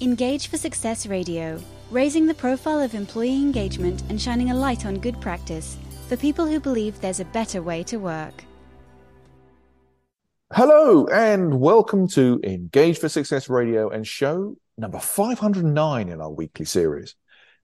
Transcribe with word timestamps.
Engage 0.00 0.48
for 0.48 0.58
Success 0.58 1.06
Radio, 1.06 1.62
raising 1.92 2.26
the 2.26 2.34
profile 2.34 2.80
of 2.80 2.94
employee 2.94 3.36
engagement 3.36 4.02
and 4.08 4.20
shining 4.20 4.50
a 4.50 4.54
light 4.54 4.86
on 4.86 4.98
good 4.98 5.20
practice 5.20 5.76
for 6.08 6.16
people 6.16 6.46
who 6.46 6.58
believe 6.58 7.00
there's 7.00 7.20
a 7.20 7.24
better 7.26 7.62
way 7.62 7.84
to 7.84 7.98
work. 7.98 8.42
Hello, 10.52 11.06
and 11.06 11.60
welcome 11.60 12.08
to 12.08 12.40
Engage 12.42 12.98
for 12.98 13.08
Success 13.08 13.48
Radio 13.48 13.88
and 13.88 14.04
show 14.04 14.56
number 14.76 14.98
509 14.98 16.08
in 16.08 16.20
our 16.20 16.30
weekly 16.30 16.64
series. 16.64 17.14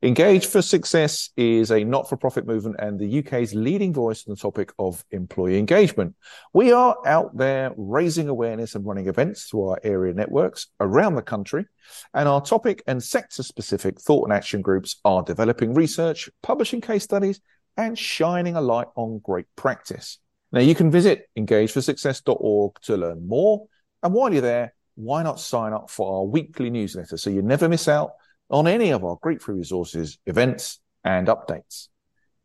Engage 0.02 0.46
for 0.46 0.62
Success 0.62 1.28
is 1.36 1.70
a 1.70 1.84
not 1.84 2.08
for 2.08 2.16
profit 2.16 2.46
movement 2.46 2.76
and 2.78 2.98
the 2.98 3.18
UK's 3.18 3.54
leading 3.54 3.92
voice 3.92 4.26
on 4.26 4.34
the 4.34 4.40
topic 4.40 4.72
of 4.78 5.04
employee 5.10 5.58
engagement. 5.58 6.14
We 6.54 6.72
are 6.72 6.96
out 7.04 7.36
there 7.36 7.74
raising 7.76 8.30
awareness 8.30 8.74
and 8.74 8.86
running 8.86 9.08
events 9.08 9.44
through 9.44 9.68
our 9.68 9.80
area 9.82 10.14
networks 10.14 10.68
around 10.80 11.16
the 11.16 11.22
country. 11.22 11.66
And 12.14 12.30
our 12.30 12.40
topic 12.40 12.82
and 12.86 13.02
sector 13.02 13.42
specific 13.42 14.00
thought 14.00 14.24
and 14.24 14.32
action 14.32 14.62
groups 14.62 14.96
are 15.04 15.22
developing 15.22 15.74
research, 15.74 16.30
publishing 16.42 16.80
case 16.80 17.04
studies, 17.04 17.38
and 17.76 17.98
shining 17.98 18.56
a 18.56 18.62
light 18.62 18.88
on 18.96 19.20
great 19.22 19.46
practice. 19.54 20.18
Now 20.50 20.60
you 20.60 20.74
can 20.74 20.90
visit 20.90 21.28
engageforsuccess.org 21.38 22.80
to 22.84 22.96
learn 22.96 23.28
more. 23.28 23.66
And 24.02 24.14
while 24.14 24.32
you're 24.32 24.40
there, 24.40 24.72
why 24.94 25.22
not 25.22 25.40
sign 25.40 25.74
up 25.74 25.90
for 25.90 26.20
our 26.20 26.24
weekly 26.24 26.70
newsletter 26.70 27.18
so 27.18 27.28
you 27.28 27.42
never 27.42 27.68
miss 27.68 27.86
out 27.86 28.12
on 28.50 28.66
any 28.66 28.90
of 28.90 29.04
our 29.04 29.16
free 29.22 29.38
resources, 29.46 30.18
events, 30.26 30.80
and 31.04 31.28
updates. 31.28 31.88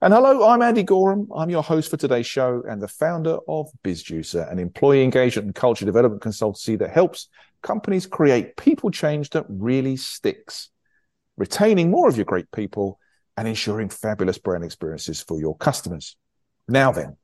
And 0.02 0.14
hello, 0.14 0.48
I'm 0.48 0.62
Andy 0.62 0.84
Goram. 0.84 1.28
I'm 1.36 1.50
your 1.50 1.64
host 1.64 1.90
for 1.90 1.98
today's 1.98 2.28
show 2.28 2.62
and 2.70 2.82
the 2.82 2.88
founder 2.88 3.38
of 3.48 3.70
BizJuicer, 3.84 4.52
an 4.52 4.60
employee 4.60 5.04
engagement 5.04 5.48
and 5.48 5.56
culture 5.56 5.86
development 5.86 6.22
consultancy 6.22 6.78
that 6.78 6.92
helps 6.92 7.28
companies 7.64 8.06
create 8.06 8.56
people 8.56 8.92
change 8.92 9.32
that 9.32 9.46
really 9.50 9.98
sticks, 9.98 10.70
retaining 11.38 11.90
more 11.90 12.08
of 12.08 12.18
your 12.18 12.26
great 12.26 12.52
people 12.52 13.00
and 13.36 13.48
ensuring 13.48 13.90
fabulous 13.90 14.38
brand 14.38 14.64
experiences 14.64 15.22
for 15.22 15.40
your 15.40 15.58
customers. 15.58 16.16
Now 16.68 16.92
then, 16.92 17.18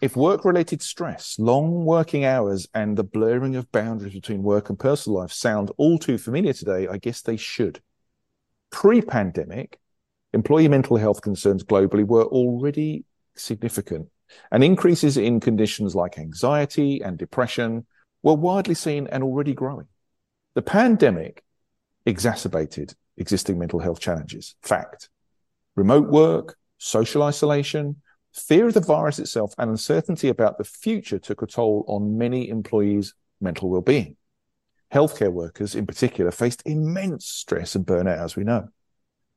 if 0.00 0.14
work 0.14 0.44
related 0.44 0.80
stress, 0.80 1.36
long 1.40 1.84
working 1.84 2.24
hours, 2.24 2.68
and 2.72 2.96
the 2.96 3.02
blurring 3.02 3.56
of 3.56 3.72
boundaries 3.72 4.14
between 4.14 4.44
work 4.44 4.68
and 4.68 4.78
personal 4.78 5.18
life 5.18 5.32
sound 5.32 5.72
all 5.76 5.98
too 5.98 6.18
familiar 6.18 6.52
today, 6.52 6.86
I 6.86 6.98
guess 6.98 7.22
they 7.22 7.36
should. 7.36 7.80
Pre 8.70 9.00
pandemic, 9.00 9.78
employee 10.32 10.68
mental 10.68 10.96
health 10.96 11.22
concerns 11.22 11.64
globally 11.64 12.06
were 12.06 12.24
already 12.24 13.04
significant, 13.34 14.08
and 14.50 14.62
increases 14.62 15.16
in 15.16 15.40
conditions 15.40 15.94
like 15.94 16.18
anxiety 16.18 17.00
and 17.00 17.18
depression 17.18 17.86
were 18.22 18.34
widely 18.34 18.74
seen 18.74 19.06
and 19.06 19.22
already 19.22 19.54
growing. 19.54 19.86
The 20.54 20.62
pandemic 20.62 21.44
exacerbated 22.04 22.94
existing 23.16 23.58
mental 23.58 23.80
health 23.80 24.00
challenges. 24.00 24.54
Fact. 24.62 25.08
Remote 25.76 26.08
work, 26.08 26.56
social 26.78 27.22
isolation, 27.22 28.02
fear 28.32 28.66
of 28.66 28.74
the 28.74 28.80
virus 28.80 29.18
itself, 29.18 29.54
and 29.58 29.70
uncertainty 29.70 30.28
about 30.28 30.58
the 30.58 30.64
future 30.64 31.18
took 31.18 31.42
a 31.42 31.46
toll 31.46 31.84
on 31.88 32.18
many 32.18 32.48
employees' 32.48 33.14
mental 33.40 33.70
well-being. 33.70 34.16
Healthcare 34.92 35.32
workers, 35.32 35.74
in 35.74 35.86
particular, 35.86 36.30
faced 36.30 36.62
immense 36.64 37.26
stress 37.26 37.74
and 37.74 37.86
burnout, 37.86 38.18
as 38.18 38.36
we 38.36 38.44
know. 38.44 38.68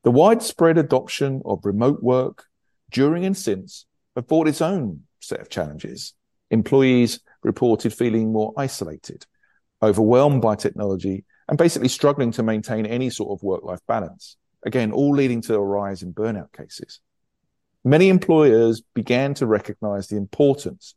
The 0.04 0.12
widespread 0.12 0.78
adoption 0.78 1.42
of 1.46 1.66
remote 1.66 2.02
work 2.02 2.46
during 2.90 3.26
and 3.26 3.36
since 3.36 3.86
have 4.16 4.28
brought 4.28 4.48
its 4.48 4.62
own 4.62 5.02
set 5.20 5.42
of 5.42 5.50
challenges. 5.50 6.14
Employees 6.50 7.20
reported 7.44 7.94
feeling 7.94 8.32
more 8.32 8.54
isolated, 8.58 9.26
overwhelmed 9.82 10.42
by 10.42 10.56
technology, 10.56 11.26
and 11.48 11.58
basically 11.58 11.90
struggling 11.90 12.32
to 12.32 12.44
maintain 12.44 12.86
any 12.86 13.10
sort 13.10 13.32
of 13.38 13.44
work 13.44 13.64
life 13.64 13.82
balance. 13.88 14.38
Again, 14.66 14.92
all 14.92 15.14
leading 15.14 15.42
to 15.44 15.56
a 15.56 15.64
rise 15.64 16.02
in 16.02 16.14
burnout 16.14 16.54
cases. 16.54 17.02
Many 17.84 18.10
employers 18.10 18.82
began 18.94 19.34
to 19.36 19.48
recognize 19.48 20.08
the 20.08 20.18
importance 20.18 20.96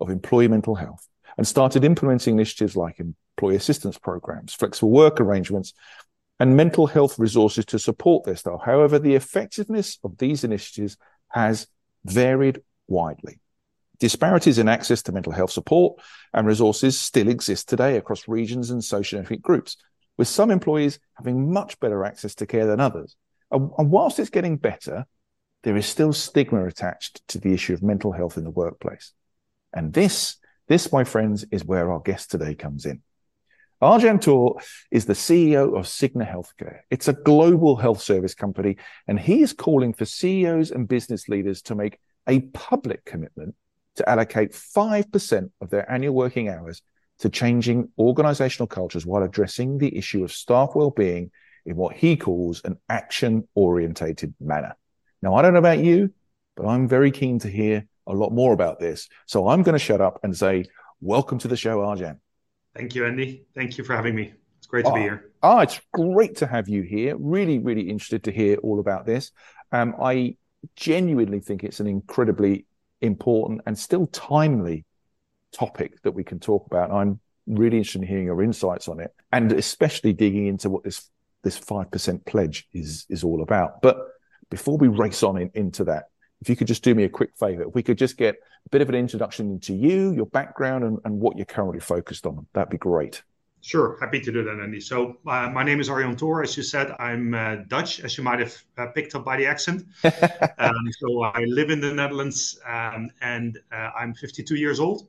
of 0.00 0.10
employee 0.10 0.48
mental 0.48 0.74
health 0.74 1.08
and 1.38 1.46
started 1.46 1.82
implementing 1.82 2.34
initiatives 2.34 2.76
like 2.76 3.00
employee 3.36 3.56
assistance 3.56 3.98
programs, 3.98 4.54
flexible 4.54 4.90
work 4.90 5.20
arrangements, 5.20 5.74
and 6.40 6.56
mental 6.56 6.86
health 6.86 7.18
resources 7.18 7.64
to 7.66 7.78
support 7.78 8.24
their 8.24 8.36
staff. 8.36 8.60
However, 8.64 8.98
the 8.98 9.14
effectiveness 9.14 9.98
of 10.02 10.18
these 10.18 10.44
initiatives 10.44 10.96
has 11.28 11.66
varied 12.04 12.60
widely. 12.88 13.40
Disparities 13.98 14.58
in 14.58 14.68
access 14.68 15.02
to 15.02 15.12
mental 15.12 15.32
health 15.32 15.50
support 15.50 16.00
and 16.32 16.46
resources 16.46 17.00
still 17.00 17.28
exist 17.28 17.68
today 17.68 17.96
across 17.96 18.28
regions 18.28 18.70
and 18.70 18.82
socioeconomic 18.82 19.40
groups, 19.40 19.76
with 20.18 20.28
some 20.28 20.50
employees 20.50 20.98
having 21.14 21.52
much 21.52 21.78
better 21.80 22.04
access 22.04 22.34
to 22.36 22.46
care 22.46 22.66
than 22.66 22.80
others. 22.80 23.16
And, 23.50 23.70
whilst 23.90 24.18
it's 24.18 24.30
getting 24.30 24.56
better, 24.56 25.06
there 25.62 25.76
is 25.76 25.86
still 25.86 26.12
stigma 26.12 26.66
attached 26.66 27.26
to 27.28 27.38
the 27.38 27.52
issue 27.52 27.74
of 27.74 27.82
mental 27.82 28.12
health 28.12 28.36
in 28.36 28.44
the 28.44 28.50
workplace. 28.50 29.12
And 29.72 29.92
this, 29.92 30.36
this, 30.68 30.92
my 30.92 31.04
friends, 31.04 31.44
is 31.50 31.64
where 31.64 31.90
our 31.90 32.00
guest 32.00 32.30
today 32.30 32.54
comes 32.54 32.86
in. 32.86 33.02
Arjan 33.82 34.22
Toor 34.22 34.58
is 34.90 35.04
the 35.04 35.12
CEO 35.12 35.78
of 35.78 35.84
Cigna 35.84 36.26
Healthcare. 36.26 36.80
It's 36.90 37.08
a 37.08 37.12
global 37.12 37.76
health 37.76 38.00
service 38.00 38.34
company, 38.34 38.78
and 39.06 39.20
he 39.20 39.42
is 39.42 39.52
calling 39.52 39.92
for 39.92 40.06
CEOs 40.06 40.70
and 40.70 40.88
business 40.88 41.28
leaders 41.28 41.60
to 41.62 41.74
make 41.74 41.98
a 42.26 42.40
public 42.40 43.04
commitment 43.04 43.54
to 43.96 44.08
allocate 44.08 44.52
5% 44.52 45.50
of 45.60 45.68
their 45.68 45.90
annual 45.92 46.14
working 46.14 46.48
hours 46.48 46.80
to 47.18 47.28
changing 47.28 47.90
organizational 47.98 48.66
cultures 48.66 49.04
while 49.04 49.22
addressing 49.22 49.76
the 49.76 49.94
issue 49.94 50.24
of 50.24 50.32
staff 50.32 50.70
well-being 50.74 51.30
in 51.66 51.76
what 51.76 51.96
he 51.96 52.16
calls 52.16 52.62
an 52.64 52.78
action-orientated 52.88 54.34
manner. 54.40 54.74
Now, 55.20 55.34
I 55.34 55.42
don't 55.42 55.52
know 55.52 55.58
about 55.58 55.84
you, 55.84 56.14
but 56.56 56.66
I'm 56.66 56.88
very 56.88 57.10
keen 57.10 57.40
to 57.40 57.48
hear 57.48 57.86
a 58.06 58.14
lot 58.14 58.32
more 58.32 58.54
about 58.54 58.80
this. 58.80 59.06
So 59.26 59.48
I'm 59.48 59.62
going 59.62 59.74
to 59.74 59.78
shut 59.78 60.00
up 60.00 60.20
and 60.22 60.34
say, 60.34 60.64
welcome 61.02 61.38
to 61.40 61.48
the 61.48 61.58
show, 61.58 61.80
Arjan. 61.80 62.20
Thank 62.76 62.94
you, 62.94 63.06
Andy. 63.06 63.46
Thank 63.54 63.78
you 63.78 63.84
for 63.84 63.96
having 63.96 64.14
me. 64.14 64.32
It's 64.58 64.66
great 64.66 64.84
to 64.84 64.90
oh, 64.90 64.94
be 64.94 65.00
here. 65.00 65.30
Oh, 65.42 65.60
it's 65.60 65.80
great 65.92 66.36
to 66.36 66.46
have 66.46 66.68
you 66.68 66.82
here. 66.82 67.16
Really, 67.16 67.58
really 67.58 67.88
interested 67.88 68.24
to 68.24 68.32
hear 68.32 68.56
all 68.58 68.80
about 68.80 69.06
this. 69.06 69.32
Um, 69.72 69.94
I 70.00 70.36
genuinely 70.74 71.40
think 71.40 71.64
it's 71.64 71.80
an 71.80 71.86
incredibly 71.86 72.66
important 73.00 73.62
and 73.66 73.78
still 73.78 74.06
timely 74.08 74.84
topic 75.52 76.02
that 76.02 76.12
we 76.12 76.24
can 76.24 76.38
talk 76.38 76.66
about. 76.66 76.90
I'm 76.90 77.20
really 77.46 77.78
interested 77.78 78.02
in 78.02 78.08
hearing 78.08 78.26
your 78.26 78.42
insights 78.42 78.88
on 78.88 79.00
it, 79.00 79.14
and 79.32 79.52
especially 79.52 80.12
digging 80.12 80.46
into 80.46 80.68
what 80.68 80.84
this 80.84 81.08
this 81.42 81.56
five 81.56 81.90
percent 81.90 82.26
pledge 82.26 82.68
is 82.72 83.06
is 83.08 83.24
all 83.24 83.42
about. 83.42 83.80
But 83.80 83.96
before 84.50 84.76
we 84.76 84.88
race 84.88 85.22
on 85.22 85.40
in, 85.40 85.50
into 85.54 85.84
that, 85.84 86.06
if 86.40 86.48
you 86.48 86.56
could 86.56 86.66
just 86.66 86.82
do 86.82 86.94
me 86.94 87.04
a 87.04 87.08
quick 87.08 87.30
favor, 87.38 87.62
if 87.62 87.74
we 87.74 87.82
could 87.82 87.98
just 87.98 88.16
get 88.16 88.36
a 88.66 88.68
bit 88.70 88.82
of 88.82 88.88
an 88.88 88.94
introduction 88.94 89.50
into 89.50 89.74
you, 89.74 90.12
your 90.12 90.26
background, 90.26 90.84
and, 90.84 90.98
and 91.04 91.18
what 91.18 91.36
you're 91.36 91.46
currently 91.46 91.80
focused 91.80 92.26
on, 92.26 92.46
that'd 92.52 92.70
be 92.70 92.78
great. 92.78 93.22
Sure, 93.62 93.96
happy 94.00 94.20
to 94.20 94.30
do 94.30 94.44
that, 94.44 94.60
Andy. 94.60 94.80
So, 94.80 95.16
uh, 95.26 95.50
my 95.50 95.64
name 95.64 95.80
is 95.80 95.88
Arjan 95.88 96.16
Toor. 96.16 96.42
As 96.42 96.56
you 96.56 96.62
said, 96.62 96.94
I'm 97.00 97.34
uh, 97.34 97.56
Dutch, 97.66 97.98
as 98.00 98.16
you 98.16 98.22
might 98.22 98.38
have 98.38 98.56
uh, 98.78 98.86
picked 98.88 99.14
up 99.16 99.24
by 99.24 99.36
the 99.36 99.46
accent. 99.46 99.84
um, 100.58 100.92
so, 101.00 101.22
I 101.22 101.44
live 101.46 101.70
in 101.70 101.80
the 101.80 101.92
Netherlands 101.92 102.60
um, 102.64 103.10
and 103.22 103.58
uh, 103.72 103.90
I'm 103.98 104.14
52 104.14 104.54
years 104.54 104.78
old. 104.78 105.08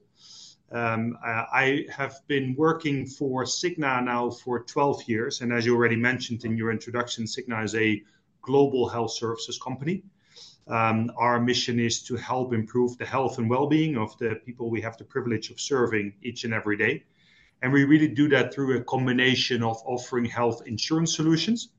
Um, 0.71 1.17
uh, 1.25 1.43
I 1.53 1.85
have 1.89 2.15
been 2.27 2.55
working 2.57 3.05
for 3.05 3.43
Cigna 3.43 4.03
now 4.03 4.29
for 4.29 4.63
12 4.63 5.03
years. 5.07 5.41
And 5.41 5.53
as 5.53 5.65
you 5.65 5.75
already 5.75 5.95
mentioned 5.95 6.43
in 6.43 6.57
your 6.57 6.71
introduction, 6.71 7.25
Cigna 7.25 7.63
is 7.63 7.75
a 7.75 8.01
global 8.41 8.89
health 8.89 9.11
services 9.11 9.57
company. 9.59 10.03
Um, 10.69 11.11
our 11.17 11.39
mission 11.39 11.79
is 11.79 12.03
to 12.03 12.15
help 12.15 12.53
improve 12.53 12.97
the 12.97 13.05
health 13.05 13.37
and 13.37 13.49
well-being 13.49 13.97
of 13.97 14.17
the 14.17 14.35
people 14.45 14.69
we 14.69 14.81
have 14.81 14.97
the 14.97 15.05
privilege 15.05 15.49
of 15.49 15.59
serving 15.59 16.13
each 16.21 16.43
and 16.43 16.53
every 16.53 16.77
day. 16.77 17.03
And 17.61 17.71
we 17.73 17.85
really 17.85 18.07
do 18.07 18.27
that 18.29 18.53
through 18.53 18.77
a 18.77 18.83
combination 18.83 19.63
of 19.63 19.77
offering 19.85 20.25
health 20.25 20.61
insurance 20.67 21.15
solutions 21.15 21.69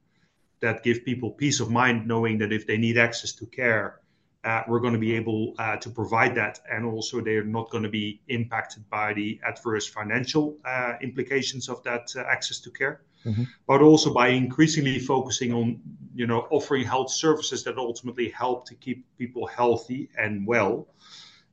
that 0.61 0.83
give 0.83 1.05
people 1.05 1.31
peace 1.31 1.61
of 1.61 1.71
mind 1.71 2.07
knowing 2.07 2.39
that 2.39 2.53
if 2.53 2.67
they 2.67 2.79
need 2.79 2.99
access 2.99 3.33
to 3.33 3.47
care, 3.47 4.01
uh, 4.45 4.63
we're 4.67 4.81
going 4.81 4.93
to 4.95 4.99
be 4.99 5.15
able 5.15 5.55
uh, 5.59 5.77
to 5.77 5.91
provide 5.91 6.35
that. 6.35 6.61
And 6.71 6.85
also, 6.85 7.21
they're 7.21 7.45
not 7.45 7.71
going 7.71 7.83
to 7.85 7.89
be 7.91 8.21
impacted 8.29 8.89
by 8.89 9.13
the 9.13 9.41
adverse 9.47 9.87
financial 9.87 10.57
uh, 10.65 10.95
implications 11.03 11.69
of 11.69 11.83
that 11.85 12.09
uh, 12.17 12.21
access 12.21 12.59
to 12.61 12.71
care. 12.71 13.03
Mm-hmm. 13.25 13.45
But 13.67 13.83
also 13.83 14.13
by 14.13 14.29
increasingly 14.29 14.99
focusing 14.99 15.53
on, 15.53 15.81
you 16.15 16.27
know, 16.27 16.47
offering 16.51 16.85
health 16.85 17.11
services 17.11 17.65
that 17.65 17.77
ultimately 17.77 18.31
help 18.31 18.67
to 18.69 18.75
keep 18.75 19.05
people 19.19 19.47
healthy 19.47 20.11
and 20.17 20.47
well 20.47 20.87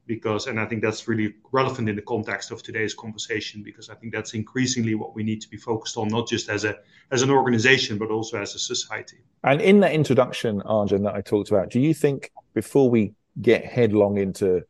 because 0.08 0.48
and 0.48 0.60
i 0.60 0.66
think 0.66 0.82
that's 0.82 1.08
really 1.08 1.34
relevant 1.52 1.90
in 1.90 1.96
the 1.96 2.02
context 2.02 2.52
of 2.52 2.62
today's 2.62 2.94
conversation 2.94 3.64
because 3.64 3.90
i 3.90 3.96
think 3.96 4.14
that's 4.14 4.34
increasingly 4.34 4.96
what 4.96 5.16
we 5.16 5.24
need 5.24 5.42
to 5.42 5.50
be 5.50 5.58
focused 5.58 5.98
on 5.98 6.08
not 6.08 6.28
just 6.28 6.50
as 6.50 6.64
a 6.64 6.78
as 7.12 7.22
an 7.22 7.30
organization 7.30 7.98
but 7.98 8.10
also 8.10 8.40
as 8.40 8.56
a 8.56 8.60
society 8.60 9.18
and 9.44 9.62
in 9.62 9.80
that 9.80 9.92
introduction 9.92 10.62
arjan 10.62 11.04
that 11.04 11.16
i 11.16 11.22
talked 11.22 11.50
about 11.50 11.70
do 11.70 11.80
you 11.80 11.94
think 11.94 12.32
before 12.54 12.90
we 12.90 13.14
get 13.42 13.66
headlong 13.66 14.18
into 14.18 14.64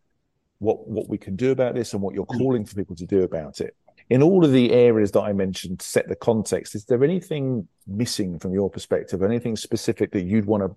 what 0.60 0.88
what 0.88 1.10
we 1.10 1.18
can 1.18 1.36
do 1.36 1.52
about 1.52 1.76
this 1.76 1.94
and 1.94 2.02
what 2.02 2.16
you're 2.16 2.26
mm. 2.26 2.38
calling 2.38 2.66
for 2.66 2.76
people 2.76 2.96
to 2.96 3.06
do 3.06 3.24
about 3.24 3.60
it 3.62 3.76
in 4.10 4.22
all 4.22 4.46
of 4.46 4.52
the 4.52 4.72
areas 4.72 5.12
that 5.12 5.22
I 5.22 5.34
mentioned 5.34 5.80
to 5.80 5.86
set 5.86 6.08
the 6.08 6.16
context, 6.16 6.76
is 6.76 6.86
there 6.86 7.04
anything 7.04 7.68
missing 7.88 8.40
from 8.40 8.54
your 8.54 8.70
perspective? 8.70 9.24
Anything 9.24 9.56
specific 9.56 10.12
that 10.12 10.24
you'd 10.24 10.46
want 10.46 10.64
to 10.64 10.76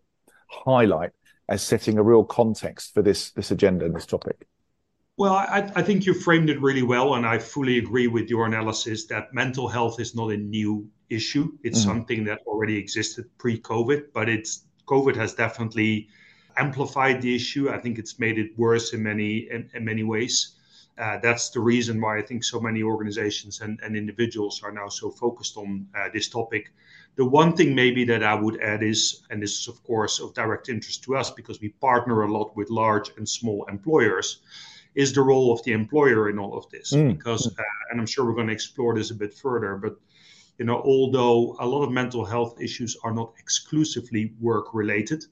highlight 0.48 1.10
as 1.48 1.62
setting 1.62 1.98
a 1.98 2.02
real 2.02 2.25
context 2.25 2.94
for 2.94 3.02
this 3.02 3.30
this 3.32 3.50
agenda 3.50 3.84
and 3.84 3.94
this 3.94 4.06
topic? 4.06 4.46
Well, 5.16 5.34
I, 5.34 5.70
I, 5.75 5.82
think 5.82 6.06
you 6.06 6.14
framed 6.14 6.48
it 6.48 6.60
really 6.62 6.84
well, 6.84 7.14
and 7.14 7.26
I 7.26 7.40
fully 7.40 7.78
agree 7.78 8.06
with 8.06 8.30
your 8.30 8.46
analysis 8.46 9.06
that 9.06 9.34
mental 9.34 9.66
health 9.66 9.98
is 9.98 10.14
not 10.14 10.30
a 10.30 10.36
new 10.36 10.88
issue. 11.10 11.50
It's 11.64 11.80
mm-hmm. 11.80 11.88
something 11.88 12.25
that 12.25 12.38
already 12.46 12.76
existed 12.76 13.25
pre-COVID, 13.36 14.12
but 14.14 14.28
it's 14.28 14.66
COVID 14.86 15.16
has 15.16 15.34
definitely 15.34 16.08
amplified 16.56 17.20
the 17.20 17.34
issue. 17.34 17.69
I 17.69 17.78
think 17.78 17.98
it's 17.98 18.20
made 18.20 18.38
it 18.38 18.56
worse 18.56 18.92
in 18.92 19.02
many 19.02 19.48
in, 19.50 19.69
in 19.75 19.84
many 19.84 20.04
ways. 20.04 20.57
Uh, 20.98 21.18
that's 21.18 21.50
the 21.50 21.60
reason 21.60 22.00
why 22.00 22.18
I 22.18 22.22
think 22.22 22.42
so 22.42 22.60
many 22.60 22.82
organizations 22.82 23.60
and, 23.60 23.78
and 23.82 23.96
individuals 23.96 24.62
are 24.64 24.72
now 24.72 24.88
so 24.88 25.10
focused 25.10 25.56
on 25.56 25.86
uh, 25.94 26.08
this 26.12 26.28
topic. 26.28 26.72
The 27.14 27.24
one 27.24 27.56
thing 27.56 27.74
maybe 27.74 28.04
that 28.04 28.22
I 28.22 28.34
would 28.34 28.60
add 28.60 28.82
is, 28.82 29.22
and 29.30 29.42
this 29.42 29.60
is 29.60 29.68
of 29.68 29.82
course 29.84 30.20
of 30.20 30.34
direct 30.34 30.68
interest 30.68 31.04
to 31.04 31.16
us 31.16 31.30
because 31.30 31.60
we 31.60 31.68
partner 31.68 32.22
a 32.22 32.32
lot 32.32 32.56
with 32.56 32.68
large 32.70 33.10
and 33.16 33.28
small 33.28 33.64
employers, 33.68 34.40
is 34.94 35.12
the 35.12 35.22
role 35.22 35.52
of 35.52 35.62
the 35.62 35.72
employer 35.72 36.30
in 36.30 36.38
all 36.38 36.56
of 36.58 36.68
this. 36.70 36.92
Mm. 36.92 37.16
Because, 37.16 37.46
uh, 37.46 37.62
and 37.90 38.00
I'm 38.00 38.06
sure 38.06 38.24
we're 38.24 38.34
going 38.34 38.48
to 38.48 38.52
explore 38.52 38.96
this 38.96 39.12
a 39.12 39.14
bit 39.14 39.32
further, 39.34 39.76
but 39.76 39.96
you 40.58 40.64
know, 40.64 40.82
although 40.82 41.56
a 41.60 41.66
lot 41.66 41.84
of 41.84 41.92
mental 41.92 42.24
health 42.24 42.60
issues 42.60 42.96
are 43.04 43.14
not 43.14 43.32
exclusively 43.38 44.32
work 44.40 44.74
related, 44.74 45.24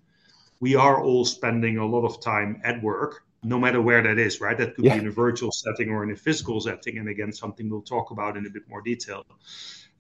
we 0.60 0.76
are 0.76 1.02
all 1.02 1.24
spending 1.24 1.78
a 1.78 1.84
lot 1.84 2.06
of 2.06 2.20
time 2.20 2.60
at 2.62 2.80
work 2.82 3.25
no 3.46 3.58
matter 3.60 3.81
where 3.81 4.02
that 4.02 4.19
is, 4.19 4.40
right? 4.40 4.58
That 4.58 4.75
could 4.75 4.84
yeah. 4.84 4.94
be 4.94 5.00
in 5.00 5.06
a 5.06 5.10
virtual 5.10 5.52
setting 5.52 5.88
or 5.90 6.02
in 6.02 6.10
a 6.10 6.16
physical 6.16 6.60
setting. 6.60 6.98
And 6.98 7.08
again, 7.08 7.32
something 7.32 7.70
we'll 7.70 7.82
talk 7.82 8.10
about 8.10 8.37
in 8.37 8.44
a 8.46 8.50
bit 8.50 8.69
more 8.69 8.82
detail. 8.82 9.25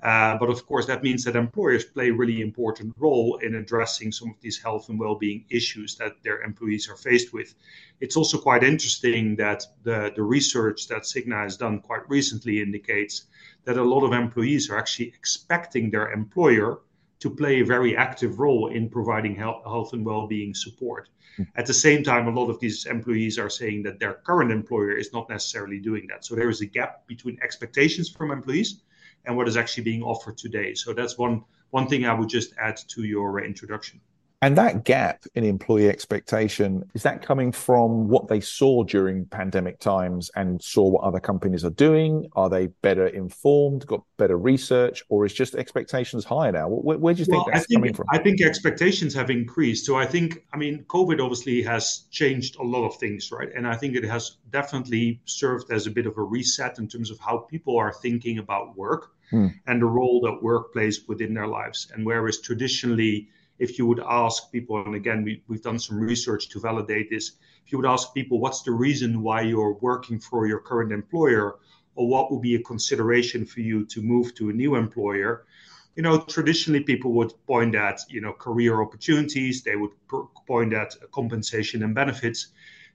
Uh, 0.02 0.36
but 0.36 0.50
of 0.50 0.66
course, 0.66 0.86
that 0.86 1.02
means 1.02 1.24
that 1.24 1.36
employers 1.36 1.84
play 1.84 2.08
a 2.10 2.12
really 2.12 2.40
important 2.40 2.92
role 2.98 3.38
in 3.42 3.54
addressing 3.54 4.12
some 4.12 4.28
of 4.30 4.40
these 4.40 4.58
health 4.58 4.88
and 4.88 4.98
well-being 4.98 5.44
issues 5.48 5.94
that 5.96 6.12
their 6.22 6.42
employees 6.42 6.88
are 6.90 6.96
faced 6.96 7.32
with. 7.32 7.54
It's 8.00 8.16
also 8.16 8.36
quite 8.36 8.62
interesting 8.64 9.36
that 9.36 9.64
the, 9.84 10.12
the 10.14 10.22
research 10.22 10.88
that 10.88 11.02
Cigna 11.02 11.42
has 11.44 11.56
done 11.56 11.80
quite 11.80 12.08
recently 12.08 12.60
indicates 12.60 13.26
that 13.64 13.78
a 13.78 13.82
lot 13.82 14.04
of 14.04 14.12
employees 14.12 14.68
are 14.70 14.76
actually 14.76 15.08
expecting 15.08 15.90
their 15.90 16.10
employer 16.12 16.80
to 17.20 17.30
play 17.30 17.60
a 17.60 17.64
very 17.64 17.96
active 17.96 18.38
role 18.38 18.68
in 18.68 18.90
providing 18.90 19.34
health, 19.34 19.62
health 19.64 19.92
and 19.94 20.04
well-being 20.04 20.54
support. 20.54 21.08
At 21.56 21.66
the 21.66 21.74
same 21.74 22.02
time, 22.02 22.26
a 22.26 22.30
lot 22.30 22.50
of 22.50 22.58
these 22.60 22.86
employees 22.86 23.38
are 23.38 23.50
saying 23.50 23.82
that 23.82 23.98
their 23.98 24.14
current 24.14 24.50
employer 24.50 24.92
is 24.92 25.12
not 25.12 25.28
necessarily 25.28 25.78
doing 25.78 26.06
that. 26.08 26.24
So 26.24 26.34
there 26.34 26.48
is 26.48 26.60
a 26.60 26.66
gap 26.66 27.06
between 27.06 27.38
expectations 27.42 28.08
from 28.08 28.30
employees 28.30 28.82
and 29.24 29.36
what 29.36 29.48
is 29.48 29.56
actually 29.56 29.84
being 29.84 30.02
offered 30.02 30.38
today. 30.38 30.74
So 30.74 30.92
that's 30.92 31.18
one 31.18 31.44
one 31.70 31.88
thing 31.88 32.06
I 32.06 32.14
would 32.14 32.28
just 32.28 32.54
add 32.58 32.76
to 32.88 33.02
your 33.02 33.44
introduction. 33.44 34.00
And 34.42 34.56
that 34.58 34.84
gap 34.84 35.24
in 35.34 35.44
employee 35.44 35.88
expectation, 35.88 36.84
is 36.94 37.02
that 37.04 37.22
coming 37.22 37.50
from 37.52 38.06
what 38.06 38.28
they 38.28 38.40
saw 38.40 38.84
during 38.84 39.24
pandemic 39.24 39.80
times 39.80 40.30
and 40.36 40.62
saw 40.62 40.86
what 40.86 41.04
other 41.04 41.20
companies 41.20 41.64
are 41.64 41.70
doing? 41.70 42.28
Are 42.36 42.50
they 42.50 42.66
better 42.82 43.06
informed, 43.06 43.86
got 43.86 44.02
better 44.18 44.36
research, 44.36 45.02
or 45.08 45.24
is 45.24 45.32
just 45.32 45.54
expectations 45.54 46.24
higher 46.24 46.52
now? 46.52 46.68
Where, 46.68 46.98
where 46.98 47.14
do 47.14 47.20
you 47.20 47.24
think 47.24 47.46
well, 47.46 47.46
that's 47.50 47.66
think, 47.66 47.80
coming 47.80 47.94
from? 47.94 48.06
I 48.10 48.18
think 48.18 48.42
expectations 48.42 49.14
have 49.14 49.30
increased. 49.30 49.86
So 49.86 49.96
I 49.96 50.04
think, 50.04 50.44
I 50.52 50.58
mean, 50.58 50.84
COVID 50.88 51.18
obviously 51.18 51.62
has 51.62 52.04
changed 52.10 52.56
a 52.56 52.62
lot 52.62 52.86
of 52.86 52.96
things, 52.98 53.32
right? 53.32 53.48
And 53.56 53.66
I 53.66 53.74
think 53.74 53.96
it 53.96 54.04
has 54.04 54.36
definitely 54.50 55.18
served 55.24 55.72
as 55.72 55.86
a 55.86 55.90
bit 55.90 56.04
of 56.06 56.18
a 56.18 56.22
reset 56.22 56.78
in 56.78 56.88
terms 56.88 57.10
of 57.10 57.18
how 57.18 57.38
people 57.38 57.78
are 57.78 57.92
thinking 57.92 58.38
about 58.38 58.76
work 58.76 59.12
hmm. 59.30 59.48
and 59.66 59.80
the 59.80 59.86
role 59.86 60.20
that 60.20 60.42
work 60.42 60.74
plays 60.74 61.08
within 61.08 61.32
their 61.32 61.46
lives. 61.46 61.90
And 61.94 62.04
whereas 62.04 62.40
traditionally, 62.40 63.28
if 63.58 63.78
you 63.78 63.86
would 63.86 64.00
ask 64.00 64.52
people, 64.52 64.84
and 64.84 64.94
again, 64.94 65.22
we, 65.24 65.42
we've 65.48 65.62
done 65.62 65.78
some 65.78 65.98
research 65.98 66.48
to 66.50 66.60
validate 66.60 67.10
this, 67.10 67.32
if 67.64 67.72
you 67.72 67.78
would 67.78 67.86
ask 67.86 68.12
people, 68.14 68.38
what's 68.38 68.62
the 68.62 68.72
reason 68.72 69.22
why 69.22 69.40
you're 69.40 69.74
working 69.74 70.20
for 70.20 70.46
your 70.46 70.60
current 70.60 70.92
employer, 70.92 71.56
or 71.94 72.08
what 72.08 72.30
would 72.30 72.42
be 72.42 72.54
a 72.54 72.62
consideration 72.62 73.44
for 73.44 73.60
you 73.60 73.84
to 73.86 74.02
move 74.02 74.34
to 74.34 74.50
a 74.50 74.52
new 74.52 74.76
employer? 74.76 75.46
You 75.96 76.02
know, 76.02 76.20
traditionally 76.20 76.80
people 76.80 77.12
would 77.14 77.32
point 77.46 77.74
at, 77.74 78.00
you 78.08 78.20
know, 78.20 78.32
career 78.32 78.82
opportunities, 78.82 79.62
they 79.62 79.76
would 79.76 79.92
point 80.46 80.74
at 80.74 80.94
compensation 81.10 81.82
and 81.82 81.94
benefits. 81.94 82.48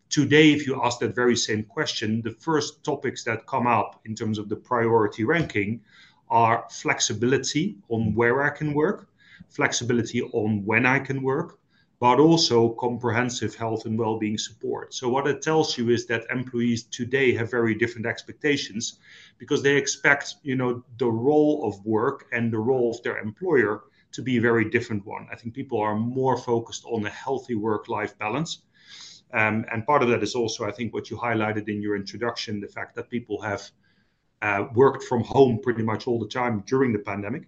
Today, 0.09 0.51
if 0.51 0.67
you 0.67 0.79
ask 0.83 0.99
that 0.99 1.15
very 1.15 1.35
same 1.35 1.63
question, 1.63 2.21
the 2.21 2.31
first 2.31 2.83
topics 2.83 3.23
that 3.23 3.47
come 3.47 3.65
up 3.65 3.99
in 4.05 4.13
terms 4.13 4.37
of 4.37 4.49
the 4.49 4.55
priority 4.55 5.23
ranking 5.23 5.81
are 6.29 6.65
flexibility 6.69 7.75
on 7.89 8.13
where 8.13 8.43
I 8.43 8.49
can 8.49 8.73
work 8.73 9.07
flexibility 9.49 10.21
on 10.21 10.65
when 10.65 10.85
I 10.85 10.99
can 10.99 11.21
work, 11.21 11.59
but 11.99 12.19
also 12.19 12.69
comprehensive 12.69 13.53
health 13.53 13.85
and 13.85 13.97
well-being 13.97 14.37
support. 14.37 14.93
So 14.93 15.07
what 15.07 15.27
it 15.27 15.41
tells 15.43 15.77
you 15.77 15.89
is 15.89 16.07
that 16.07 16.25
employees 16.31 16.83
today 16.83 17.31
have 17.35 17.51
very 17.51 17.75
different 17.75 18.07
expectations 18.07 18.99
because 19.37 19.61
they 19.61 19.77
expect, 19.77 20.35
you 20.41 20.55
know, 20.55 20.83
the 20.97 21.11
role 21.11 21.63
of 21.67 21.85
work 21.85 22.25
and 22.31 22.51
the 22.51 22.57
role 22.57 22.89
of 22.89 23.03
their 23.03 23.19
employer 23.19 23.83
to 24.13 24.21
be 24.23 24.37
a 24.37 24.41
very 24.41 24.65
different 24.69 25.05
one. 25.05 25.27
I 25.31 25.35
think 25.35 25.53
people 25.53 25.79
are 25.79 25.95
more 25.95 26.37
focused 26.37 26.85
on 26.85 27.05
a 27.05 27.09
healthy 27.09 27.55
work-life 27.55 28.17
balance. 28.17 28.63
Um, 29.33 29.63
and 29.71 29.85
part 29.85 30.01
of 30.01 30.09
that 30.09 30.23
is 30.23 30.33
also, 30.35 30.65
I 30.65 30.71
think, 30.71 30.93
what 30.93 31.09
you 31.09 31.17
highlighted 31.17 31.69
in 31.69 31.81
your 31.81 31.95
introduction, 31.95 32.59
the 32.59 32.67
fact 32.67 32.95
that 32.95 33.09
people 33.09 33.41
have 33.41 33.61
uh, 34.41 34.65
worked 34.73 35.03
from 35.03 35.23
home 35.23 35.59
pretty 35.61 35.83
much 35.83 36.07
all 36.07 36.19
the 36.19 36.27
time 36.27 36.63
during 36.65 36.91
the 36.91 36.99
pandemic 36.99 37.43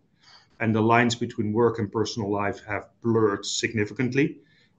and 0.64 0.74
the 0.74 0.82
lines 0.96 1.14
between 1.14 1.52
work 1.52 1.78
and 1.80 1.92
personal 1.92 2.32
life 2.32 2.64
have 2.66 2.86
blurred 3.02 3.46
significantly. 3.46 4.38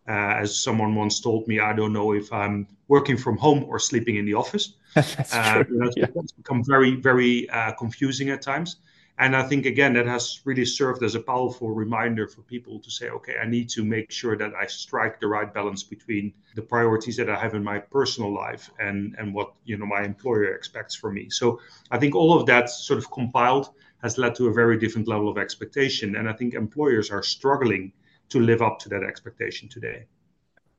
Uh, 0.09 0.43
as 0.43 0.59
someone 0.59 0.95
once 0.95 1.21
told 1.21 1.47
me, 1.47 1.61
I 1.61 1.75
don't 1.75 1.93
know 1.93 2.13
if 2.13 2.33
I'm 2.33 2.67
working 2.89 3.19
from 3.19 3.37
home 3.37 3.65
or 3.69 3.79
sleeping 3.79 4.17
in 4.17 4.25
the 4.25 4.33
office. 4.33 4.77
That's 4.95 5.35
uh, 5.35 5.63
true. 5.65 5.79
Know, 5.79 5.91
yeah. 5.95 6.07
It's 6.17 6.33
become 6.33 6.65
very, 6.65 6.97
very 6.97 7.51
uh, 7.51 7.73
confusing 7.73 8.31
at 8.31 8.41
times. 8.41 8.77
And 9.19 9.37
I 9.37 9.43
think, 9.43 9.67
again, 9.67 9.93
that 9.95 10.07
has 10.07 10.41
really 10.47 10.65
served 10.65 11.03
as 11.03 11.15
a 11.15 11.21
powerful 11.21 11.71
reminder 11.71 12.27
for 12.27 12.41
people 12.43 12.81
to 12.81 12.91
say, 12.91 13.11
okay, 13.11 13.37
I 13.41 13.47
need 13.47 13.69
to 13.77 13.85
make 13.85 14.11
sure 14.11 14.37
that 14.39 14.53
I 14.55 14.67
strike 14.67 15.21
the 15.21 15.29
right 15.29 15.53
balance 15.53 15.83
between 15.83 16.33
the 16.57 16.63
priorities 16.63 17.17
that 17.19 17.29
I 17.29 17.37
have 17.37 17.55
in 17.55 17.63
my 17.63 17.79
personal 17.79 18.33
life 18.33 18.71
and, 18.81 19.15
and 19.19 19.35
what 19.35 19.53
you 19.65 19.77
know 19.77 19.87
my 19.87 20.03
employer 20.03 20.55
expects 20.55 20.95
from 20.95 21.15
me. 21.15 21.29
So 21.29 21.61
I 21.91 21.99
think 21.99 22.15
all 22.15 22.33
of 22.39 22.47
that 22.47 22.71
sort 22.71 22.99
of 22.99 23.11
compiled 23.11 23.69
has 24.05 24.19
led 24.19 24.35
to 24.35 24.49
a 24.49 24.53
very 24.53 24.79
different 24.79 25.09
level 25.09 25.31
of 25.31 25.39
expectation. 25.39 26.17
And 26.17 26.29
I 26.29 26.35
think 26.35 26.53
employers 26.53 27.11
are 27.11 27.23
struggling 27.23 27.91
to 28.29 28.39
live 28.39 28.61
up 28.61 28.79
to 28.81 28.91
that 28.91 29.03
expectation 29.03 29.67
today. 29.67 30.05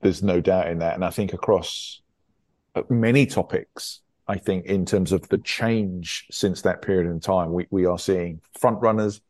There's 0.02 0.22
no 0.22 0.40
doubt 0.40 0.68
in 0.68 0.78
that. 0.80 0.94
And 0.94 1.04
I 1.04 1.10
think 1.10 1.34
across 1.34 2.02
many 2.88 3.26
topics, 3.26 4.02
I 4.28 4.38
think 4.38 4.68
in 4.68 4.86
terms 4.86 5.12
of 5.12 5.28
the 5.30 5.40
change 5.40 6.28
since 6.30 6.62
that 6.62 6.84
period 6.84 7.10
in 7.10 7.20
time, 7.20 7.52
we, 7.52 7.66
we 7.72 7.88
are 7.88 7.98
seeing 7.98 8.42
front 8.60 8.80
runners, 8.80 9.22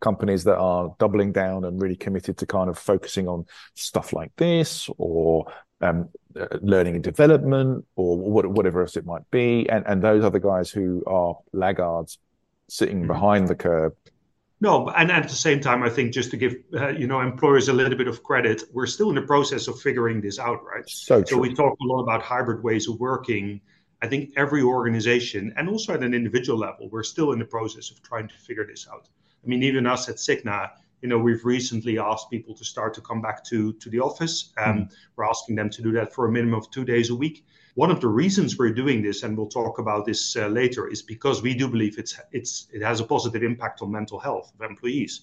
companies 0.00 0.44
that 0.44 0.56
are 0.56 0.94
doubling 1.00 1.32
down 1.32 1.64
and 1.64 1.82
really 1.82 1.96
committed 1.96 2.36
to 2.38 2.46
kind 2.46 2.70
of 2.70 2.78
focusing 2.78 3.26
on 3.26 3.46
stuff 3.74 4.12
like 4.12 4.30
this 4.36 4.88
or 4.96 5.52
um, 5.80 6.08
learning 6.62 6.94
and 6.94 7.02
development 7.02 7.84
or 7.96 8.16
whatever 8.16 8.82
else 8.82 8.96
it 8.96 9.04
might 9.04 9.28
be. 9.32 9.68
And, 9.68 9.84
and 9.88 10.00
those 10.00 10.22
are 10.22 10.30
the 10.30 10.38
guys 10.38 10.70
who 10.70 11.02
are 11.08 11.36
laggards 11.52 12.18
sitting 12.70 12.98
mm-hmm. 12.98 13.08
behind 13.08 13.48
the 13.48 13.54
curve. 13.54 13.92
No, 14.62 14.88
and 14.90 15.10
at 15.10 15.26
the 15.26 15.34
same 15.34 15.60
time, 15.60 15.82
I 15.82 15.88
think 15.88 16.12
just 16.12 16.30
to 16.32 16.36
give 16.36 16.54
uh, 16.74 16.88
you 16.88 17.06
know 17.06 17.20
employers 17.20 17.68
a 17.68 17.72
little 17.72 17.96
bit 17.96 18.08
of 18.08 18.22
credit, 18.22 18.62
we're 18.72 18.86
still 18.86 19.08
in 19.08 19.14
the 19.14 19.22
process 19.22 19.68
of 19.68 19.80
figuring 19.80 20.20
this 20.20 20.38
out, 20.38 20.62
right? 20.64 20.88
So, 20.88 21.24
so 21.24 21.38
we 21.38 21.54
talk 21.54 21.76
a 21.80 21.86
lot 21.86 22.02
about 22.02 22.22
hybrid 22.22 22.62
ways 22.62 22.86
of 22.86 23.00
working. 23.00 23.60
I 24.02 24.06
think 24.06 24.32
every 24.36 24.62
organization, 24.62 25.52
and 25.56 25.68
also 25.68 25.94
at 25.94 26.02
an 26.02 26.14
individual 26.14 26.58
level, 26.58 26.88
we're 26.90 27.02
still 27.02 27.32
in 27.32 27.38
the 27.38 27.44
process 27.44 27.90
of 27.90 28.02
trying 28.02 28.28
to 28.28 28.34
figure 28.34 28.66
this 28.66 28.86
out. 28.90 29.08
I 29.42 29.46
mean, 29.46 29.62
even 29.62 29.86
us 29.86 30.08
at 30.08 30.16
Cigna, 30.16 30.70
you 31.00 31.08
know, 31.08 31.18
we've 31.18 31.44
recently 31.44 31.98
asked 31.98 32.30
people 32.30 32.54
to 32.54 32.64
start 32.64 32.92
to 32.94 33.00
come 33.00 33.22
back 33.22 33.42
to 33.44 33.72
to 33.74 33.88
the 33.88 34.00
office. 34.00 34.52
Um, 34.58 34.78
mm. 34.78 34.92
We're 35.16 35.24
asking 35.24 35.56
them 35.56 35.70
to 35.70 35.82
do 35.82 35.92
that 35.92 36.12
for 36.12 36.26
a 36.26 36.30
minimum 36.30 36.58
of 36.60 36.70
two 36.70 36.84
days 36.84 37.08
a 37.08 37.14
week. 37.14 37.46
One 37.74 37.90
of 37.90 38.00
the 38.00 38.08
reasons 38.08 38.58
we're 38.58 38.74
doing 38.74 39.02
this, 39.02 39.22
and 39.22 39.36
we'll 39.36 39.48
talk 39.48 39.78
about 39.78 40.04
this 40.04 40.36
uh, 40.36 40.48
later, 40.48 40.88
is 40.88 41.02
because 41.02 41.42
we 41.42 41.54
do 41.54 41.68
believe 41.68 41.98
it's 41.98 42.18
it's 42.32 42.66
it 42.72 42.82
has 42.82 43.00
a 43.00 43.04
positive 43.04 43.42
impact 43.42 43.80
on 43.82 43.92
mental 43.92 44.18
health 44.18 44.52
of 44.54 44.68
employees. 44.68 45.22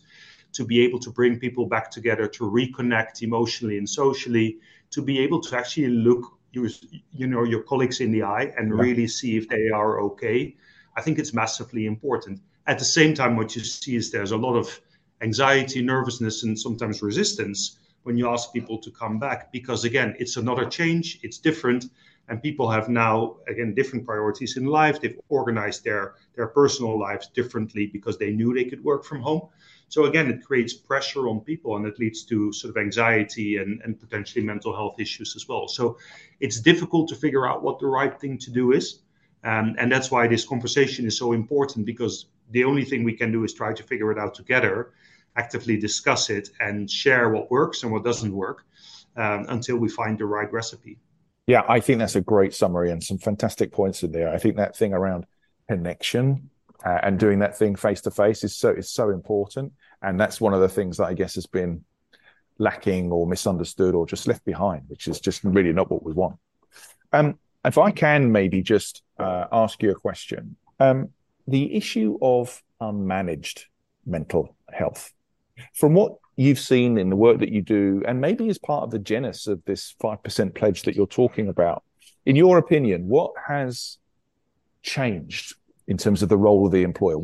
To 0.54 0.66
be 0.66 0.80
able 0.80 1.00
to 1.00 1.12
bring 1.12 1.40
people 1.40 1.66
back 1.66 1.92
together, 1.92 2.28
to 2.28 2.44
reconnect 2.46 3.22
emotionally 3.22 3.78
and 3.78 3.88
socially, 3.88 4.60
to 4.92 5.02
be 5.02 5.20
able 5.20 5.42
to 5.42 5.58
actually 5.58 5.90
look 5.90 6.38
you, 6.54 6.70
you 7.12 7.28
know 7.28 7.44
your 7.44 7.64
colleagues 7.64 8.00
in 8.00 8.12
the 8.12 8.24
eye 8.24 8.54
and 8.58 8.70
yeah. 8.70 8.82
really 8.82 9.08
see 9.08 9.38
if 9.38 9.50
they 9.50 9.70
are 9.70 10.00
okay. 10.02 10.56
I 10.96 11.02
think 11.02 11.20
it's 11.20 11.34
massively 11.34 11.86
important. 11.86 12.40
At 12.66 12.80
the 12.80 12.86
same 12.86 13.14
time, 13.14 13.36
what 13.36 13.56
you 13.56 13.64
see 13.64 13.96
is 13.96 14.10
there's 14.10 14.32
a 14.32 14.38
lot 14.38 14.56
of 14.56 14.80
anxiety, 15.22 15.82
nervousness, 15.82 16.44
and 16.44 16.58
sometimes 16.58 17.02
resistance 17.02 17.78
when 18.08 18.18
you 18.18 18.28
ask 18.30 18.54
people 18.54 18.78
to 18.80 18.90
come 18.90 19.20
back. 19.20 19.52
Because 19.52 19.84
again, 19.84 20.16
it's 20.18 20.38
another 20.38 20.66
change, 20.66 21.20
it's 21.24 21.38
different 21.38 21.90
and 22.30 22.42
people 22.42 22.70
have 22.70 22.90
now 22.90 23.38
again 23.48 23.74
different 23.74 24.06
priorities 24.06 24.58
in 24.58 24.66
life. 24.66 25.00
They've 25.00 25.20
organized 25.30 25.84
their 25.84 26.16
their 26.36 26.48
personal 26.48 27.00
lives 27.00 27.28
differently 27.28 27.88
because 27.88 28.18
they 28.18 28.32
knew 28.32 28.54
they 28.54 28.66
could 28.66 28.84
work 28.84 29.04
from 29.06 29.22
home. 29.22 29.44
So 29.90 30.06
again 30.06 30.30
it 30.30 30.44
creates 30.44 30.74
pressure 30.74 31.30
on 31.30 31.40
people 31.42 31.78
and 31.78 31.86
it 31.86 32.00
leads 32.00 32.24
to 32.24 32.52
sort 32.52 32.76
of 32.76 32.78
anxiety 32.78 33.58
and, 33.58 33.82
and 33.84 34.00
potentially 34.00 34.44
mental 34.46 34.76
health 34.76 35.00
issues 35.00 35.36
as 35.36 35.48
well. 35.48 35.68
So 35.68 35.98
it's 36.40 36.60
difficult 36.60 37.08
to 37.10 37.16
figure 37.16 37.48
out 37.48 37.64
what 37.64 37.80
the 37.80 37.88
right 37.88 38.20
thing 38.20 38.38
to 38.40 38.52
do 38.52 38.74
is. 38.74 39.00
Um, 39.44 39.76
and 39.78 39.90
that's 39.90 40.12
why 40.12 40.28
this 40.28 40.46
conversation 40.46 41.06
is 41.06 41.18
so 41.18 41.32
important 41.32 41.86
because 41.86 42.26
the 42.52 42.64
only 42.64 42.84
thing 42.84 43.04
we 43.04 43.14
can 43.14 43.32
do 43.32 43.44
is 43.44 43.54
try 43.54 43.74
to 43.74 43.84
figure 43.84 44.12
it 44.12 44.18
out 44.18 44.34
together 44.36 44.92
actively 45.38 45.78
discuss 45.78 46.30
it 46.30 46.50
and 46.60 46.90
share 46.90 47.30
what 47.30 47.50
works 47.52 47.84
and 47.84 47.92
what 47.92 48.04
doesn't 48.04 48.34
work 48.34 48.66
um, 49.16 49.46
until 49.50 49.78
we 49.78 49.90
find 49.90 50.18
the 50.18 50.26
right 50.26 50.52
recipe 50.52 50.98
yeah, 51.48 51.64
I 51.68 51.80
think 51.80 52.00
that's 52.00 52.18
a 52.18 52.22
great 52.22 52.54
summary 52.54 52.92
and 52.92 53.02
some 53.02 53.18
fantastic 53.18 53.72
points 53.72 54.04
in 54.04 54.12
there. 54.12 54.30
I 54.30 54.38
think 54.38 54.58
that 54.58 54.76
thing 54.76 54.94
around 54.94 55.26
connection 55.70 56.50
uh, 56.86 57.00
and 57.02 57.18
doing 57.18 57.40
that 57.40 57.58
thing 57.58 57.76
face 57.76 58.02
to 58.02 58.12
face 58.12 58.44
is 58.44 58.56
so 58.56 58.70
is 58.72 58.92
so 58.92 59.10
important, 59.10 59.72
and 60.02 60.20
that's 60.20 60.42
one 60.42 60.54
of 60.54 60.60
the 60.60 60.70
things 60.70 60.98
that 60.98 61.06
I 61.06 61.14
guess 61.14 61.36
has 61.36 61.46
been 61.46 61.86
lacking 62.60 63.12
or 63.12 63.26
misunderstood 63.26 63.96
or 63.96 64.06
just 64.06 64.28
left 64.28 64.44
behind, 64.44 64.84
which 64.88 65.08
is 65.08 65.22
just 65.22 65.44
really 65.44 65.72
not 65.72 65.90
what 65.90 66.04
we 66.04 66.12
want. 66.12 66.38
Um, 67.14 67.40
if 67.64 67.78
I 67.78 67.92
can 67.92 68.32
maybe 68.32 68.62
just 68.62 69.04
uh, 69.18 69.46
ask 69.52 69.82
you 69.82 69.92
a 69.92 69.96
question, 69.96 70.58
um, 70.82 71.10
the 71.48 71.76
issue 71.76 72.18
of 72.22 72.62
unmanaged 72.82 73.66
mental 74.06 74.56
health, 74.72 75.14
from 75.76 75.94
what 75.94 76.14
you've 76.36 76.60
seen 76.60 76.98
in 76.98 77.10
the 77.10 77.16
work 77.16 77.40
that 77.40 77.50
you 77.50 77.62
do, 77.62 78.04
and 78.08 78.22
maybe 78.22 78.50
as 78.50 78.58
part 78.58 78.84
of 78.84 78.92
the 78.92 79.00
genesis 79.00 79.48
of 79.48 79.64
this 79.66 79.96
5% 80.02 80.56
pledge 80.56 80.84
that 80.84 80.96
you're 80.96 81.08
talking 81.08 81.50
about, 81.50 81.84
in 82.26 82.36
your 82.36 82.58
opinion, 82.58 83.08
what 83.08 83.32
has 83.48 83.98
changed 84.84 85.56
in 85.88 85.98
terms 85.98 86.22
of 86.22 86.30
the 86.30 86.38
role 86.38 86.66
of 86.66 86.72
the 86.72 86.84
employer? 86.84 87.18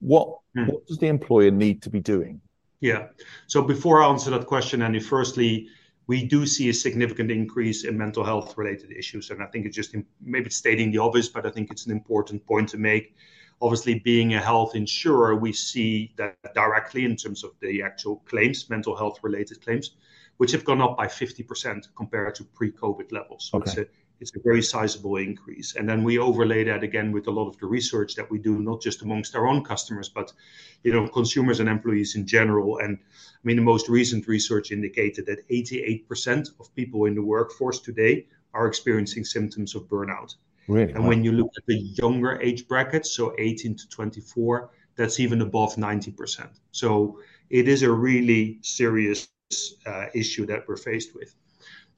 What, 0.00 0.38
hmm. 0.54 0.66
what 0.66 0.86
does 0.86 0.98
the 0.98 1.08
employer 1.08 1.50
need 1.50 1.82
to 1.82 1.90
be 1.90 2.00
doing? 2.00 2.40
Yeah. 2.80 3.06
So 3.46 3.62
before 3.62 4.02
I 4.02 4.08
answer 4.08 4.30
that 4.30 4.46
question, 4.46 4.82
Andy, 4.82 5.00
firstly, 5.00 5.68
we 6.08 6.24
do 6.24 6.46
see 6.46 6.68
a 6.68 6.74
significant 6.74 7.30
increase 7.30 7.84
in 7.84 7.96
mental 7.96 8.24
health 8.24 8.58
related 8.58 8.92
issues. 8.92 9.30
And 9.30 9.42
I 9.42 9.46
think 9.46 9.66
it's 9.66 9.76
just 9.76 9.94
maybe 10.20 10.46
it's 10.46 10.56
stating 10.56 10.90
the 10.90 10.98
obvious, 10.98 11.28
but 11.28 11.46
I 11.46 11.50
think 11.50 11.70
it's 11.70 11.86
an 11.86 11.92
important 11.92 12.44
point 12.44 12.68
to 12.70 12.78
make 12.78 13.14
Obviously, 13.62 14.00
being 14.00 14.34
a 14.34 14.40
health 14.40 14.74
insurer, 14.74 15.36
we 15.36 15.52
see 15.52 16.12
that 16.16 16.36
directly 16.52 17.04
in 17.04 17.14
terms 17.16 17.44
of 17.44 17.52
the 17.60 17.80
actual 17.80 18.16
claims, 18.26 18.68
mental 18.68 18.96
health 18.96 19.20
related 19.22 19.62
claims, 19.62 19.92
which 20.38 20.50
have 20.50 20.64
gone 20.64 20.80
up 20.80 20.96
by 20.96 21.06
50% 21.06 21.86
compared 21.96 22.34
to 22.34 22.44
pre-COVID 22.44 23.12
levels. 23.12 23.48
So 23.50 23.58
okay. 23.58 23.70
it's, 23.70 23.78
a, 23.78 23.86
it's 24.20 24.36
a 24.36 24.40
very 24.40 24.62
sizable 24.62 25.16
increase. 25.16 25.76
And 25.76 25.88
then 25.88 26.02
we 26.02 26.18
overlay 26.18 26.64
that 26.64 26.82
again 26.82 27.12
with 27.12 27.28
a 27.28 27.30
lot 27.30 27.46
of 27.46 27.56
the 27.58 27.66
research 27.66 28.16
that 28.16 28.28
we 28.28 28.40
do, 28.40 28.60
not 28.60 28.82
just 28.82 29.02
amongst 29.02 29.36
our 29.36 29.46
own 29.46 29.62
customers, 29.62 30.08
but 30.08 30.32
you 30.82 30.92
know, 30.92 31.06
consumers 31.06 31.60
and 31.60 31.68
employees 31.68 32.16
in 32.16 32.26
general. 32.26 32.78
And 32.78 32.98
I 33.00 33.40
mean, 33.44 33.56
the 33.56 33.62
most 33.62 33.88
recent 33.88 34.26
research 34.26 34.72
indicated 34.72 35.26
that 35.26 35.48
88% 35.48 36.48
of 36.58 36.74
people 36.74 37.04
in 37.04 37.14
the 37.14 37.22
workforce 37.22 37.78
today 37.78 38.26
are 38.54 38.66
experiencing 38.66 39.24
symptoms 39.24 39.76
of 39.76 39.84
burnout. 39.84 40.34
Really? 40.68 40.92
And 40.92 41.02
wow. 41.02 41.08
when 41.08 41.24
you 41.24 41.32
look 41.32 41.50
at 41.56 41.66
the 41.66 41.78
younger 41.78 42.40
age 42.40 42.68
brackets, 42.68 43.10
so 43.12 43.34
18 43.38 43.76
to 43.76 43.88
24, 43.88 44.70
that's 44.96 45.20
even 45.20 45.42
above 45.42 45.74
90%. 45.76 46.48
So 46.70 47.18
it 47.50 47.68
is 47.68 47.82
a 47.82 47.90
really 47.90 48.58
serious 48.62 49.28
uh, 49.86 50.06
issue 50.14 50.46
that 50.46 50.66
we're 50.68 50.76
faced 50.76 51.14
with. 51.14 51.34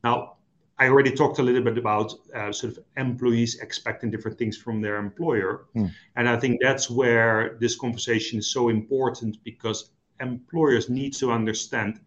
Now, 0.03 0.37
I 0.79 0.89
already 0.89 1.13
talked 1.13 1.39
a 1.39 1.43
little 1.43 1.63
bit 1.63 1.79
about 1.79 2.13
uh, 2.35 2.51
sort 2.51 2.77
of 2.77 2.85
employees 2.97 3.61
expecting 3.61 4.11
different 4.11 4.39
things 4.39 4.57
from 4.57 4.81
their 4.81 4.97
employer. 4.97 5.67
Mm. 5.77 5.93
And 6.17 6.29
I 6.29 6.37
think 6.39 6.59
that's 6.61 6.91
where 6.91 7.57
this 7.61 7.77
conversation 7.77 8.41
is 8.41 8.51
so 8.51 8.71
important 8.71 9.37
because 9.45 9.91
employers 10.21 10.91
need 10.91 11.13
to 11.15 11.31
understand 11.31 12.01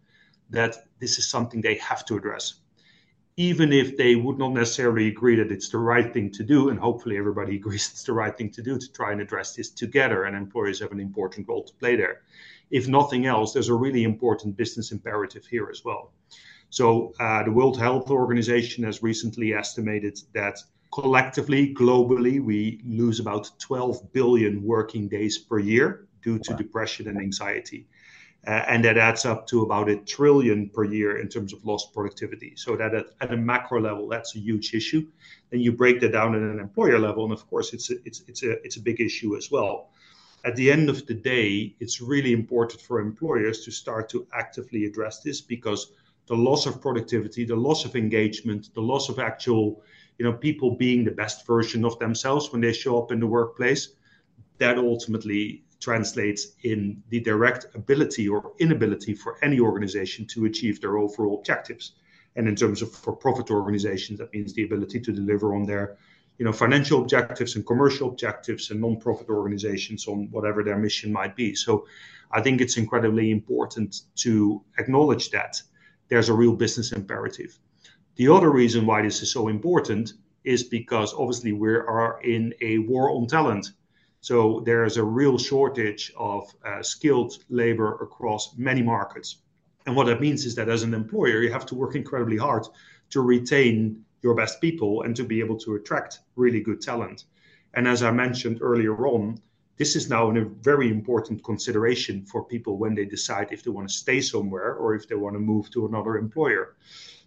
that 0.50 0.76
this 0.98 1.18
is 1.18 1.28
something 1.30 1.60
they 1.60 1.76
have 1.76 2.04
to 2.06 2.16
address 2.16 2.60
even 3.38 3.72
if 3.72 3.96
they 3.96 4.16
would 4.16 4.36
not 4.36 4.50
necessarily 4.50 5.06
agree 5.06 5.36
that 5.36 5.52
it's 5.52 5.68
the 5.68 5.78
right 5.78 6.12
thing 6.12 6.28
to 6.28 6.42
do, 6.42 6.70
and 6.70 6.78
hopefully 6.78 7.16
everybody 7.16 7.54
agrees 7.60 7.88
it's 7.92 8.02
the 8.02 8.12
right 8.12 8.36
thing 8.36 8.50
to 8.50 8.60
do 8.60 8.76
to 8.76 8.92
try 8.92 9.12
and 9.12 9.20
address 9.20 9.54
this 9.54 9.70
together, 9.70 10.24
and 10.24 10.36
employers 10.36 10.80
have 10.80 10.90
an 10.90 10.98
important 10.98 11.46
role 11.48 11.62
to 11.62 11.72
play 11.74 11.94
there. 11.94 12.22
If 12.70 12.88
nothing 12.88 13.26
else, 13.26 13.52
there's 13.52 13.68
a 13.68 13.74
really 13.74 14.02
important 14.02 14.56
business 14.56 14.90
imperative 14.90 15.46
here 15.46 15.68
as 15.70 15.84
well. 15.84 16.10
So, 16.70 17.14
uh, 17.20 17.44
the 17.44 17.52
World 17.52 17.78
Health 17.78 18.10
Organization 18.10 18.82
has 18.84 19.04
recently 19.04 19.54
estimated 19.54 20.18
that 20.34 20.58
collectively, 20.92 21.72
globally, 21.72 22.40
we 22.40 22.80
lose 22.84 23.20
about 23.20 23.48
12 23.60 24.12
billion 24.12 24.64
working 24.64 25.08
days 25.08 25.38
per 25.38 25.60
year 25.60 26.08
due 26.22 26.40
to 26.40 26.50
wow. 26.50 26.56
depression 26.56 27.06
and 27.06 27.18
anxiety. 27.18 27.86
Uh, 28.46 28.64
and 28.68 28.84
that 28.84 28.96
adds 28.96 29.24
up 29.24 29.46
to 29.46 29.62
about 29.62 29.88
a 29.88 29.96
trillion 29.96 30.68
per 30.68 30.84
year 30.84 31.18
in 31.18 31.28
terms 31.28 31.52
of 31.52 31.64
lost 31.64 31.92
productivity. 31.92 32.54
So 32.56 32.76
that 32.76 32.94
at, 32.94 33.06
at, 33.20 33.32
a 33.32 33.36
macro 33.36 33.80
level, 33.80 34.08
that's 34.08 34.36
a 34.36 34.38
huge 34.38 34.74
issue. 34.74 35.06
Then 35.50 35.60
you 35.60 35.72
break 35.72 36.00
that 36.00 36.12
down 36.12 36.34
at 36.34 36.40
an 36.40 36.60
employer 36.60 36.98
level, 36.98 37.24
and 37.24 37.32
of 37.32 37.48
course, 37.50 37.72
it's 37.72 37.90
a, 37.90 37.96
it's 38.04 38.22
it's 38.28 38.42
a 38.44 38.52
it's 38.64 38.76
a 38.76 38.80
big 38.80 39.00
issue 39.00 39.36
as 39.36 39.50
well. 39.50 39.90
At 40.44 40.54
the 40.54 40.70
end 40.70 40.88
of 40.88 41.04
the 41.06 41.14
day, 41.14 41.74
it's 41.80 42.00
really 42.00 42.32
important 42.32 42.80
for 42.80 43.00
employers 43.00 43.64
to 43.64 43.70
start 43.72 44.08
to 44.10 44.26
actively 44.32 44.84
address 44.84 45.20
this 45.20 45.40
because 45.40 45.90
the 46.26 46.36
loss 46.36 46.66
of 46.66 46.80
productivity, 46.80 47.44
the 47.44 47.56
loss 47.56 47.84
of 47.84 47.96
engagement, 47.96 48.72
the 48.74 48.80
loss 48.80 49.08
of 49.08 49.18
actual, 49.18 49.82
you 50.18 50.24
know, 50.24 50.32
people 50.32 50.76
being 50.76 51.04
the 51.04 51.10
best 51.10 51.46
version 51.46 51.84
of 51.84 51.98
themselves 51.98 52.52
when 52.52 52.60
they 52.60 52.72
show 52.72 53.02
up 53.02 53.10
in 53.10 53.18
the 53.18 53.26
workplace, 53.26 53.88
that 54.58 54.78
ultimately 54.78 55.64
translates 55.80 56.48
in 56.64 57.02
the 57.10 57.20
direct 57.20 57.66
ability 57.74 58.28
or 58.28 58.52
inability 58.58 59.14
for 59.14 59.42
any 59.44 59.60
organization 59.60 60.26
to 60.26 60.44
achieve 60.46 60.80
their 60.80 60.98
overall 60.98 61.38
objectives. 61.38 61.92
And 62.36 62.48
in 62.48 62.56
terms 62.56 62.82
of 62.82 62.92
for-profit 62.92 63.50
organizations, 63.50 64.18
that 64.18 64.32
means 64.32 64.52
the 64.52 64.64
ability 64.64 65.00
to 65.00 65.12
deliver 65.12 65.54
on 65.54 65.64
their 65.64 65.96
you 66.38 66.44
know, 66.44 66.52
financial 66.52 67.02
objectives 67.02 67.56
and 67.56 67.66
commercial 67.66 68.08
objectives 68.08 68.70
and 68.70 68.80
non-profit 68.80 69.28
organizations 69.28 70.06
on 70.06 70.28
whatever 70.30 70.62
their 70.62 70.78
mission 70.78 71.12
might 71.12 71.34
be. 71.34 71.54
So 71.54 71.86
I 72.30 72.40
think 72.40 72.60
it's 72.60 72.76
incredibly 72.76 73.30
important 73.30 74.02
to 74.16 74.62
acknowledge 74.78 75.30
that 75.30 75.60
there's 76.08 76.28
a 76.28 76.34
real 76.34 76.54
business 76.54 76.92
imperative. 76.92 77.58
The 78.16 78.28
other 78.28 78.50
reason 78.50 78.86
why 78.86 79.02
this 79.02 79.20
is 79.22 79.32
so 79.32 79.48
important 79.48 80.12
is 80.44 80.62
because 80.62 81.12
obviously 81.12 81.52
we 81.52 81.70
are 81.70 82.20
in 82.22 82.54
a 82.60 82.78
war 82.78 83.10
on 83.10 83.26
talent 83.26 83.72
so 84.20 84.62
there 84.64 84.84
is 84.84 84.96
a 84.96 85.04
real 85.04 85.38
shortage 85.38 86.12
of 86.16 86.52
uh, 86.64 86.82
skilled 86.82 87.44
labor 87.48 87.94
across 88.02 88.56
many 88.56 88.82
markets. 88.82 89.38
And 89.86 89.96
what 89.96 90.06
that 90.06 90.20
means 90.20 90.44
is 90.44 90.54
that 90.56 90.68
as 90.68 90.82
an 90.82 90.92
employer, 90.92 91.40
you 91.40 91.52
have 91.52 91.66
to 91.66 91.74
work 91.74 91.94
incredibly 91.94 92.36
hard 92.36 92.66
to 93.10 93.20
retain 93.20 94.04
your 94.22 94.34
best 94.34 94.60
people 94.60 95.02
and 95.02 95.14
to 95.16 95.24
be 95.24 95.40
able 95.40 95.56
to 95.58 95.76
attract 95.76 96.20
really 96.36 96.60
good 96.60 96.80
talent. 96.80 97.24
And 97.74 97.86
as 97.86 98.02
I 98.02 98.10
mentioned 98.10 98.58
earlier 98.60 99.06
on, 99.06 99.40
this 99.76 99.94
is 99.94 100.10
now 100.10 100.28
a 100.30 100.44
very 100.44 100.90
important 100.90 101.44
consideration 101.44 102.24
for 102.26 102.44
people 102.44 102.78
when 102.78 102.94
they 102.94 103.04
decide 103.04 103.52
if 103.52 103.62
they 103.62 103.70
want 103.70 103.88
to 103.88 103.94
stay 103.94 104.20
somewhere 104.20 104.74
or 104.74 104.96
if 104.96 105.06
they 105.06 105.14
want 105.14 105.36
to 105.36 105.40
move 105.40 105.70
to 105.70 105.86
another 105.86 106.16
employer. 106.16 106.76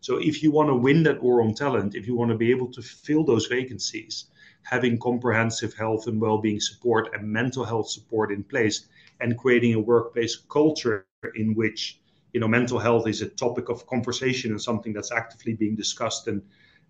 So 0.02 0.18
if 0.18 0.44
you 0.44 0.52
want 0.52 0.68
to 0.70 0.76
win 0.76 1.04
that 1.04 1.24
war 1.24 1.42
on 1.42 1.54
talent, 1.54 1.96
if 1.96 2.06
you 2.08 2.16
want 2.16 2.32
to 2.32 2.38
be 2.38 2.52
able 2.52 2.68
to 2.74 2.82
fill 2.82 3.24
those 3.24 3.46
vacancies, 3.46 4.26
having 4.64 5.00
comprehensive 5.00 5.74
health 5.74 6.08
and 6.08 6.20
well-being 6.22 6.60
support 6.60 7.10
and 7.14 7.28
mental 7.28 7.64
health 7.64 7.90
support 7.90 8.32
in 8.32 8.44
place 8.44 8.88
and 9.20 9.38
creating 9.38 9.74
a 9.74 9.80
workplace 9.80 10.36
culture 10.50 11.06
in 11.36 11.54
which 11.56 12.00
you 12.34 12.40
know 12.40 12.48
mental 12.48 12.80
health 12.80 13.08
is 13.08 13.22
a 13.22 13.30
topic 13.30 13.70
of 13.70 13.86
conversation 13.88 14.52
and 14.52 14.62
something 14.62 14.94
that's 14.94 15.12
actively 15.12 15.54
being 15.54 15.76
discussed 15.76 16.28
and 16.28 16.42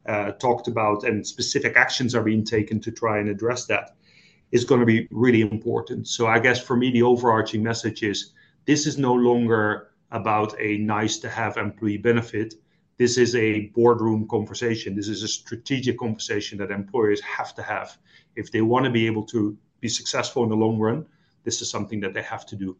uh, 0.08 0.32
talked 0.34 0.68
about 0.68 1.04
and 1.04 1.26
specific 1.26 1.76
actions 1.76 2.16
are 2.16 2.24
being 2.24 2.44
taken 2.44 2.80
to 2.80 2.92
try 2.92 3.20
and 3.20 3.30
address 3.30 3.66
that 3.66 3.96
is 4.52 4.66
going 4.66 4.80
to 4.80 4.86
be 4.86 5.08
really 5.12 5.42
important. 5.42 6.08
So 6.08 6.28
i 6.28 6.40
guess 6.40 6.62
for 6.62 6.76
me 6.76 6.92
the 6.92 7.04
overarching 7.04 7.64
message 7.64 8.04
is 8.04 8.34
this 8.66 8.86
is 8.88 8.98
no 8.98 9.14
longer 9.14 9.92
about 10.12 10.56
a 10.60 10.78
nice 10.78 11.18
to 11.20 11.30
have 11.30 11.58
employee 11.58 11.98
benefit 11.98 12.56
this 13.02 13.18
is 13.18 13.36
a 13.36 13.62
boardroom 13.74 14.28
conversation. 14.28 14.96
This 14.96 15.08
is 15.08 15.24
a 15.24 15.28
strategic 15.28 15.98
conversation 15.98 16.60
that 16.60 16.70
employers 16.70 17.20
have 17.22 17.56
to 17.56 17.64
have. 17.64 17.98
If 18.36 18.52
they 18.52 18.62
want 18.62 18.86
to 18.86 18.92
be 18.92 19.08
able 19.08 19.26
to 19.34 19.58
be 19.80 19.90
successful 19.90 20.44
in 20.44 20.50
the 20.50 20.56
long 20.56 20.78
run, 20.78 21.08
this 21.44 21.64
is 21.64 21.72
something 21.72 22.00
that 22.02 22.14
they 22.14 22.22
have 22.22 22.46
to 22.46 22.56
do. 22.56 22.78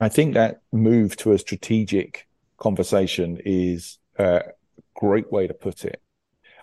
I 0.00 0.08
think 0.08 0.34
that 0.34 0.60
move 0.72 1.16
to 1.16 1.32
a 1.32 1.38
strategic 1.40 2.28
conversation 2.58 3.40
is 3.44 3.98
a 4.16 4.42
great 4.94 5.32
way 5.32 5.48
to 5.48 5.54
put 5.54 5.84
it. 5.84 6.00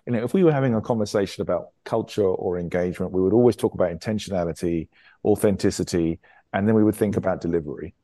You 0.08 0.14
know, 0.14 0.24
if 0.24 0.34
we 0.34 0.46
were 0.46 0.54
having 0.54 0.74
a 0.74 0.80
conversation 0.80 1.42
about 1.42 1.72
culture 1.84 2.24
or 2.24 2.58
engagement, 2.58 3.12
we 3.12 3.20
would 3.20 3.34
always 3.34 3.58
talk 3.58 3.74
about 3.74 3.92
intentionality, 3.92 4.88
authenticity, 5.26 6.22
and 6.54 6.66
then 6.66 6.76
we 6.76 6.86
would 6.86 6.96
think 6.96 7.18
about 7.18 7.42
delivery. 7.42 7.96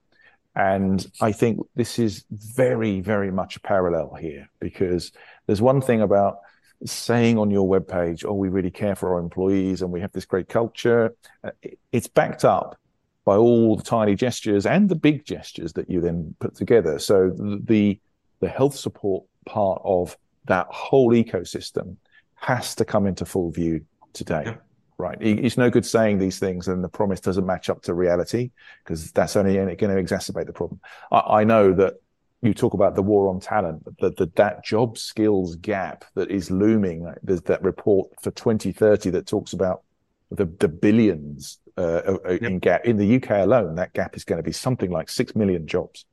And 0.59 1.09
I 1.21 1.31
think 1.31 1.65
this 1.75 1.97
is 1.99 2.25
very, 2.29 2.99
very 2.99 3.31
much 3.31 3.55
a 3.55 3.61
parallel 3.61 4.13
here 4.15 4.49
because 4.59 5.13
there's 5.47 5.61
one 5.61 5.79
thing 5.79 6.01
about 6.01 6.39
saying 6.85 7.37
on 7.37 7.49
your 7.49 7.65
webpage, 7.65 8.25
"Oh, 8.27 8.33
we 8.33 8.49
really 8.49 8.69
care 8.69 8.93
for 8.95 9.13
our 9.13 9.19
employees 9.19 9.81
and 9.81 9.89
we 9.89 10.01
have 10.01 10.11
this 10.11 10.25
great 10.25 10.49
culture," 10.49 11.15
uh, 11.45 11.51
it's 11.93 12.07
backed 12.07 12.43
up 12.43 12.77
by 13.23 13.37
all 13.37 13.77
the 13.77 13.83
tiny 13.83 14.15
gestures 14.15 14.65
and 14.65 14.89
the 14.89 14.95
big 14.95 15.23
gestures 15.23 15.71
that 15.73 15.89
you 15.89 16.01
then 16.01 16.35
put 16.39 16.55
together. 16.55 16.99
So 16.99 17.29
the 17.29 17.97
the 18.41 18.49
health 18.49 18.75
support 18.75 19.23
part 19.45 19.81
of 19.85 20.17
that 20.47 20.67
whole 20.67 21.11
ecosystem 21.13 21.95
has 22.35 22.75
to 22.75 22.83
come 22.83 23.07
into 23.07 23.23
full 23.23 23.49
view 23.49 23.85
today. 24.11 24.57
Right. 24.99 25.17
It's 25.21 25.55
no 25.55 25.69
good 25.69 25.85
saying 25.85 26.19
these 26.19 26.39
things 26.39 26.67
and 26.67 26.83
the 26.83 26.89
promise 26.89 27.21
doesn't 27.21 27.45
match 27.45 27.69
up 27.69 27.81
to 27.83 27.93
reality 27.93 28.51
because 28.83 29.13
that's 29.13 29.37
only 29.37 29.55
going 29.55 29.77
to 29.77 29.87
exacerbate 29.87 30.45
the 30.45 30.51
problem. 30.51 30.81
I, 31.09 31.19
I 31.19 31.43
know 31.45 31.71
that 31.71 31.93
you 32.41 32.53
talk 32.53 32.73
about 32.73 32.95
the 32.95 33.01
war 33.01 33.29
on 33.29 33.39
talent, 33.39 33.85
that 34.01 34.17
the, 34.17 34.29
that 34.35 34.65
job 34.65 34.97
skills 34.97 35.55
gap 35.55 36.03
that 36.15 36.29
is 36.29 36.51
looming. 36.51 37.09
There's 37.23 37.41
that 37.43 37.63
report 37.63 38.09
for 38.21 38.31
2030 38.31 39.11
that 39.11 39.25
talks 39.25 39.53
about 39.53 39.83
the, 40.31 40.45
the 40.59 40.67
billions 40.67 41.59
uh, 41.77 42.17
yep. 42.29 42.41
in 42.41 42.59
gap 42.59 42.83
in 42.83 42.97
the 42.97 43.15
UK 43.15 43.29
alone. 43.45 43.75
That 43.75 43.93
gap 43.93 44.17
is 44.17 44.25
going 44.25 44.37
to 44.37 44.43
be 44.43 44.51
something 44.51 44.91
like 44.91 45.09
six 45.09 45.33
million 45.33 45.65
jobs. 45.65 46.03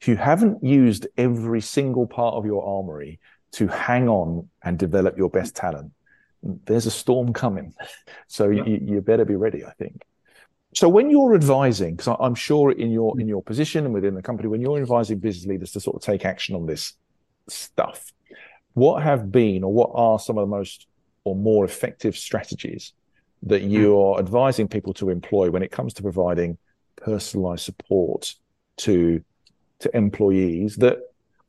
If 0.00 0.06
you 0.06 0.14
haven't 0.14 0.62
used 0.62 1.08
every 1.18 1.60
single 1.60 2.06
part 2.06 2.34
of 2.34 2.46
your 2.46 2.64
armory 2.64 3.18
to 3.54 3.66
hang 3.66 4.08
on 4.08 4.48
and 4.62 4.78
develop 4.78 5.18
your 5.18 5.28
best 5.28 5.56
talent, 5.56 5.90
there's 6.66 6.86
a 6.86 6.90
storm 6.90 7.32
coming. 7.32 7.74
So 8.28 8.48
yep. 8.48 8.66
you, 8.66 8.80
you 8.82 9.00
better 9.00 9.24
be 9.24 9.36
ready, 9.36 9.64
I 9.64 9.70
think. 9.70 10.02
So 10.74 10.88
when 10.88 11.10
you're 11.10 11.34
advising, 11.34 11.94
because 11.94 12.16
I'm 12.20 12.34
sure 12.34 12.72
in 12.72 12.90
your 12.90 13.18
in 13.20 13.28
your 13.28 13.40
position 13.40 13.84
and 13.84 13.94
within 13.94 14.14
the 14.14 14.22
company, 14.22 14.48
when 14.48 14.60
you're 14.60 14.80
advising 14.80 15.20
business 15.20 15.46
leaders 15.46 15.70
to 15.72 15.80
sort 15.80 15.96
of 15.96 16.02
take 16.02 16.24
action 16.24 16.56
on 16.56 16.66
this 16.66 16.94
stuff, 17.48 18.12
what 18.74 19.02
have 19.02 19.30
been 19.30 19.62
or 19.62 19.72
what 19.72 19.90
are 19.94 20.18
some 20.18 20.38
of 20.38 20.42
the 20.42 20.54
most 20.54 20.88
or 21.24 21.36
more 21.36 21.64
effective 21.64 22.16
strategies 22.16 22.92
that 23.44 23.62
you 23.62 23.92
hmm. 23.92 24.00
are 24.00 24.18
advising 24.18 24.66
people 24.66 24.92
to 24.94 25.08
employ 25.08 25.50
when 25.50 25.62
it 25.62 25.70
comes 25.70 25.94
to 25.94 26.02
providing 26.02 26.58
personalized 26.96 27.64
support 27.64 28.34
to 28.78 29.22
to 29.78 29.96
employees 29.96 30.76
that 30.76 30.98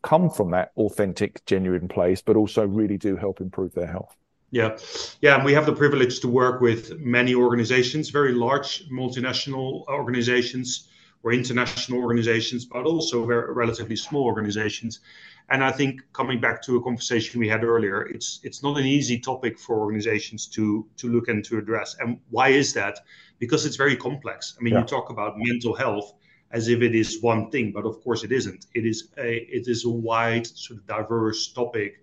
come 0.03 0.29
from 0.29 0.51
that 0.51 0.71
authentic, 0.77 1.45
genuine 1.45 1.87
place, 1.87 2.21
but 2.21 2.35
also 2.35 2.65
really 2.65 2.97
do 2.97 3.15
help 3.15 3.41
improve 3.41 3.73
their 3.73 3.87
health? 3.87 4.15
Yeah, 4.49 4.77
yeah, 5.19 5.35
and 5.35 5.43
we 5.43 5.53
have 5.53 5.65
the 5.65 5.73
privilege 5.73 6.21
to 6.21 6.27
work 6.29 6.61
with 6.61 6.97
many 6.99 7.35
organizations, 7.35 8.09
very 8.09 8.31
large 8.31 8.87
multinational 8.89 9.85
organizations 9.87 10.87
or 11.23 11.33
international 11.33 11.99
organizations, 12.01 12.63
but 12.63 12.85
also 12.85 13.25
very 13.25 13.53
relatively 13.53 13.97
small 13.97 14.23
organizations. 14.23 15.01
And 15.49 15.63
I 15.63 15.71
think 15.71 16.01
coming 16.13 16.39
back 16.39 16.61
to 16.63 16.77
a 16.77 16.83
conversation 16.83 17.39
we 17.41 17.49
had 17.49 17.63
earlier, 17.63 18.03
it's 18.03 18.39
it's 18.43 18.63
not 18.63 18.77
an 18.77 18.85
easy 18.85 19.19
topic 19.19 19.59
for 19.59 19.79
organizations 19.79 20.47
to 20.47 20.85
to 20.97 21.09
look 21.09 21.27
and 21.27 21.43
to 21.45 21.57
address. 21.57 21.97
And 21.99 22.19
why 22.29 22.49
is 22.49 22.73
that? 22.73 22.99
Because 23.39 23.65
it's 23.65 23.75
very 23.75 23.97
complex. 23.97 24.55
I 24.57 24.63
mean, 24.63 24.73
yeah. 24.73 24.81
you 24.81 24.85
talk 24.85 25.09
about 25.09 25.35
mental 25.37 25.75
health 25.75 26.13
as 26.51 26.69
if 26.69 26.81
it 26.81 26.95
is 26.95 27.21
one 27.21 27.49
thing, 27.49 27.73
but 27.73 27.85
of 27.85 28.01
course 28.01 28.23
it 28.23 28.31
isn't. 28.31 28.65
It 28.73 28.85
is 28.85 29.09
a 29.17 29.35
it 29.57 29.67
is 29.67 29.83
a 29.83 29.89
wide, 29.89 30.47
sort 30.47 30.79
of 30.79 30.87
diverse 30.87 31.51
topic 31.51 32.01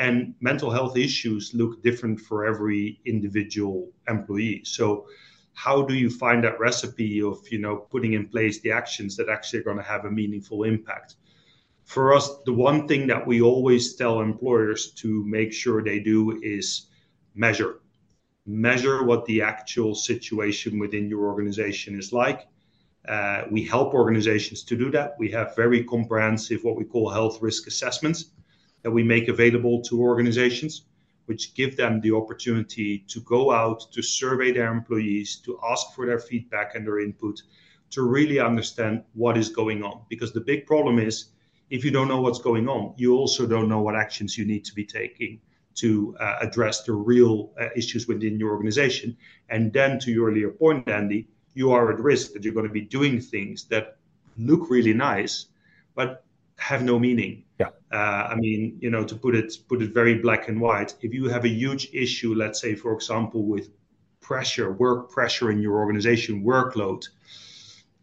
and 0.00 0.34
mental 0.40 0.70
health 0.70 0.96
issues 0.96 1.52
look 1.52 1.82
different 1.82 2.18
for 2.18 2.46
every 2.46 2.98
individual 3.04 3.90
employee. 4.08 4.62
So 4.64 5.06
how 5.52 5.82
do 5.82 5.94
you 5.94 6.08
find 6.08 6.42
that 6.42 6.58
recipe 6.58 7.22
of 7.22 7.38
you 7.50 7.58
know 7.58 7.76
putting 7.92 8.14
in 8.14 8.26
place 8.28 8.60
the 8.60 8.72
actions 8.72 9.14
that 9.16 9.28
actually 9.28 9.58
are 9.60 9.68
going 9.70 9.76
to 9.76 9.92
have 9.94 10.06
a 10.06 10.10
meaningful 10.10 10.64
impact? 10.64 11.16
For 11.84 12.14
us 12.14 12.26
the 12.46 12.52
one 12.52 12.88
thing 12.88 13.06
that 13.08 13.26
we 13.26 13.42
always 13.42 13.94
tell 13.94 14.20
employers 14.20 14.92
to 15.02 15.08
make 15.26 15.52
sure 15.52 15.82
they 15.82 16.00
do 16.00 16.40
is 16.42 16.86
measure. 17.34 17.80
Measure 18.46 19.04
what 19.04 19.26
the 19.26 19.42
actual 19.42 19.94
situation 19.94 20.78
within 20.78 21.10
your 21.10 21.24
organization 21.26 21.98
is 21.98 22.10
like. 22.10 22.48
Uh, 23.06 23.42
we 23.50 23.62
help 23.64 23.92
organizations 23.92 24.62
to 24.64 24.76
do 24.76 24.90
that. 24.90 25.14
We 25.18 25.30
have 25.30 25.56
very 25.56 25.84
comprehensive 25.84 26.64
what 26.64 26.76
we 26.76 26.84
call 26.84 27.10
health 27.10 27.42
risk 27.42 27.66
assessments 27.66 28.30
that 28.82 28.90
we 28.90 29.02
make 29.02 29.28
available 29.28 29.82
to 29.82 30.00
organizations, 30.00 30.82
which 31.26 31.54
give 31.54 31.76
them 31.76 32.00
the 32.00 32.12
opportunity 32.12 33.04
to 33.08 33.20
go 33.20 33.52
out 33.52 33.92
to 33.92 34.02
survey 34.02 34.52
their 34.52 34.72
employees, 34.72 35.36
to 35.36 35.58
ask 35.70 35.94
for 35.94 36.06
their 36.06 36.18
feedback 36.18 36.74
and 36.74 36.86
their 36.86 37.00
input, 37.00 37.40
to 37.90 38.02
really 38.02 38.38
understand 38.38 39.04
what 39.14 39.36
is 39.36 39.48
going 39.48 39.82
on. 39.82 40.02
Because 40.08 40.32
the 40.32 40.40
big 40.40 40.66
problem 40.66 40.98
is 40.98 41.26
if 41.70 41.84
you 41.84 41.90
don't 41.90 42.08
know 42.08 42.20
what's 42.20 42.40
going 42.40 42.68
on, 42.68 42.94
you 42.96 43.14
also 43.14 43.46
don't 43.46 43.68
know 43.68 43.80
what 43.80 43.94
actions 43.94 44.36
you 44.36 44.44
need 44.44 44.64
to 44.64 44.74
be 44.74 44.84
taking 44.84 45.40
to 45.76 46.16
uh, 46.18 46.38
address 46.40 46.82
the 46.82 46.92
real 46.92 47.52
uh, 47.60 47.68
issues 47.76 48.08
within 48.08 48.38
your 48.38 48.50
organization. 48.50 49.16
And 49.48 49.72
then, 49.72 49.98
to 50.00 50.10
your 50.10 50.30
earlier 50.30 50.50
point, 50.50 50.88
Andy, 50.88 51.28
you 51.54 51.72
are 51.72 51.92
at 51.92 52.00
risk 52.00 52.32
that 52.32 52.44
you're 52.44 52.54
going 52.54 52.66
to 52.66 52.72
be 52.72 52.80
doing 52.82 53.20
things 53.20 53.64
that 53.66 53.96
look 54.36 54.68
really 54.70 54.94
nice, 54.94 55.46
but 55.94 56.24
have 56.60 56.82
no 56.82 56.98
meaning. 56.98 57.44
Yeah. 57.58 57.70
Uh, 57.90 58.28
I 58.32 58.34
mean, 58.36 58.78
you 58.80 58.90
know, 58.90 59.02
to 59.04 59.14
put 59.16 59.34
it 59.34 59.52
put 59.68 59.82
it 59.82 59.92
very 59.92 60.14
black 60.14 60.48
and 60.48 60.60
white, 60.60 60.94
if 61.00 61.12
you 61.12 61.28
have 61.28 61.44
a 61.44 61.48
huge 61.48 61.88
issue, 61.92 62.34
let's 62.34 62.60
say, 62.60 62.74
for 62.74 62.92
example, 62.92 63.44
with 63.44 63.70
pressure, 64.20 64.72
work 64.72 65.10
pressure 65.10 65.50
in 65.50 65.58
your 65.60 65.76
organization, 65.78 66.44
workload, 66.44 67.02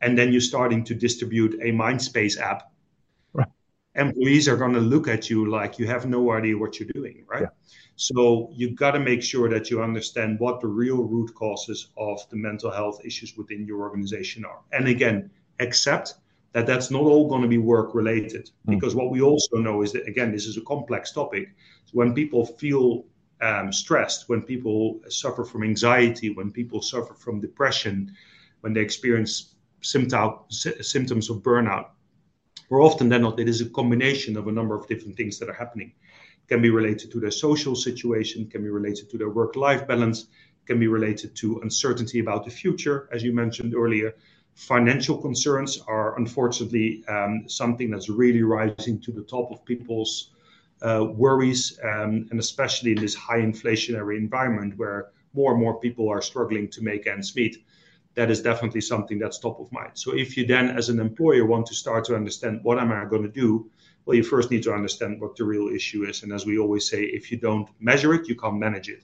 and 0.01 0.17
then 0.17 0.31
you're 0.31 0.41
starting 0.41 0.83
to 0.85 0.95
distribute 0.95 1.53
a 1.61 1.71
Mindspace 1.71 2.39
app, 2.39 2.71
right. 3.33 3.47
employees 3.95 4.47
are 4.47 4.57
going 4.57 4.73
to 4.73 4.79
look 4.79 5.07
at 5.07 5.29
you 5.29 5.49
like 5.49 5.79
you 5.79 5.87
have 5.87 6.05
no 6.05 6.31
idea 6.31 6.57
what 6.57 6.79
you're 6.79 6.89
doing, 6.93 7.23
right? 7.27 7.43
Yeah. 7.43 7.49
So 7.95 8.49
you 8.53 8.75
got 8.75 8.91
to 8.91 8.99
make 8.99 9.23
sure 9.23 9.49
that 9.49 9.69
you 9.69 9.81
understand 9.81 10.39
what 10.39 10.61
the 10.61 10.67
real 10.67 11.03
root 11.03 11.33
causes 11.35 11.89
of 11.97 12.19
the 12.29 12.35
mental 12.35 12.71
health 12.71 12.99
issues 13.05 13.37
within 13.37 13.65
your 13.65 13.81
organization 13.81 14.45
are, 14.45 14.61
and 14.71 14.87
again, 14.87 15.29
accept 15.59 16.15
that 16.53 16.65
that's 16.65 16.89
not 16.89 17.01
all 17.01 17.27
going 17.27 17.41
to 17.41 17.47
be 17.47 17.57
work 17.57 17.93
related. 17.93 18.49
Mm. 18.67 18.71
because 18.75 18.95
what 18.95 19.11
we 19.11 19.21
also 19.21 19.57
know 19.57 19.81
is 19.81 19.91
that 19.93 20.07
again 20.07 20.31
this 20.31 20.45
is 20.45 20.57
a 20.57 20.61
complex 20.61 21.11
topic. 21.11 21.49
When 21.93 22.13
people 22.13 22.45
feel 22.45 23.05
um, 23.41 23.71
stressed 23.71 24.29
when 24.29 24.41
people 24.41 24.99
suffer 25.09 25.43
from 25.43 25.63
anxiety 25.63 26.31
when 26.31 26.51
people 26.51 26.81
suffer 26.81 27.13
from 27.13 27.39
depression 27.39 28.11
when 28.61 28.73
they 28.73 28.81
experience 28.81 29.55
symptom, 29.81 30.39
symptoms 30.49 31.29
of 31.29 31.37
burnout 31.43 31.89
more 32.69 32.81
often 32.81 33.09
than 33.09 33.21
not 33.21 33.39
it 33.39 33.47
is 33.47 33.61
a 33.61 33.69
combination 33.69 34.37
of 34.37 34.47
a 34.47 34.51
number 34.51 34.75
of 34.75 34.87
different 34.87 35.15
things 35.15 35.37
that 35.39 35.49
are 35.49 35.53
happening. 35.53 35.93
It 36.43 36.47
can 36.47 36.61
be 36.61 36.69
related 36.69 37.11
to 37.11 37.19
their 37.19 37.31
social 37.31 37.75
situation 37.75 38.47
can 38.47 38.63
be 38.63 38.69
related 38.69 39.09
to 39.11 39.17
their 39.17 39.29
work 39.29 39.55
life 39.55 39.87
balance 39.87 40.27
can 40.65 40.79
be 40.79 40.87
related 40.87 41.35
to 41.35 41.59
uncertainty 41.61 42.19
about 42.19 42.43
the 42.43 42.51
future 42.51 43.07
as 43.13 43.23
you 43.23 43.33
mentioned 43.33 43.73
earlier 43.75 44.15
Financial 44.57 45.15
concerns 45.15 45.79
are 45.87 46.17
unfortunately 46.17 47.03
um, 47.07 47.47
something 47.47 47.91
that's 47.91 48.09
really 48.09 48.41
rising 48.41 48.99
to 48.99 49.11
the 49.11 49.21
top 49.21 49.51
of 49.51 49.63
people's 49.65 50.31
uh, 50.81 51.05
worries, 51.07 51.79
um, 51.83 52.27
and 52.31 52.39
especially 52.39 52.93
in 52.93 52.99
this 52.99 53.13
high 53.13 53.39
inflationary 53.39 54.17
environment 54.17 54.75
where 54.75 55.11
more 55.35 55.51
and 55.51 55.61
more 55.61 55.79
people 55.79 56.09
are 56.09 56.23
struggling 56.23 56.67
to 56.69 56.81
make 56.81 57.05
ends 57.05 57.35
meet. 57.35 57.63
That 58.15 58.31
is 58.31 58.41
definitely 58.41 58.81
something 58.81 59.19
that's 59.19 59.37
top 59.37 59.59
of 59.59 59.71
mind. 59.71 59.91
So 59.93 60.15
if 60.15 60.35
you 60.35 60.47
then, 60.47 60.71
as 60.71 60.89
an 60.89 60.99
employer, 60.99 61.45
want 61.45 61.67
to 61.67 61.75
start 61.75 62.03
to 62.05 62.15
understand 62.15 62.61
what 62.63 62.79
am 62.79 62.91
I 62.91 63.05
going 63.05 63.21
to 63.21 63.29
do, 63.29 63.69
well, 64.05 64.17
you 64.17 64.23
first 64.23 64.49
need 64.49 64.63
to 64.63 64.73
understand 64.73 65.21
what 65.21 65.35
the 65.35 65.43
real 65.43 65.67
issue 65.67 66.03
is. 66.05 66.23
And 66.23 66.33
as 66.33 66.47
we 66.47 66.57
always 66.57 66.89
say, 66.89 67.03
if 67.03 67.31
you 67.31 67.37
don't 67.37 67.69
measure 67.79 68.15
it, 68.15 68.27
you 68.27 68.35
can't 68.35 68.57
manage 68.57 68.89
it. 68.89 69.03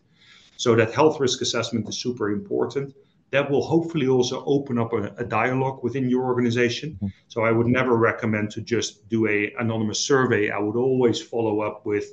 So 0.58 0.76
that 0.78 0.96
health 0.96 1.20
risk 1.20 1.42
assessment 1.42 1.88
is 1.88 2.00
super 2.00 2.32
important 2.32 2.96
that 3.34 3.50
will 3.50 3.64
hopefully 3.64 4.08
also 4.08 4.46
open 4.46 4.78
up 4.78 4.94
a, 4.94 5.06
a 5.18 5.26
dialogue 5.26 5.80
within 5.82 6.08
your 6.08 6.24
organization. 6.24 6.92
Mm-hmm. 6.92 7.08
So 7.30 7.42
I 7.42 7.52
would 7.52 7.66
never 7.66 7.96
recommend 7.96 8.52
to 8.52 8.62
just 8.62 9.10
do 9.10 9.28
a 9.28 9.52
anonymous 9.58 10.00
survey. 10.00 10.52
I 10.52 10.60
would 10.60 10.76
always 10.76 11.20
follow 11.20 11.62
up 11.62 11.84
with 11.84 12.06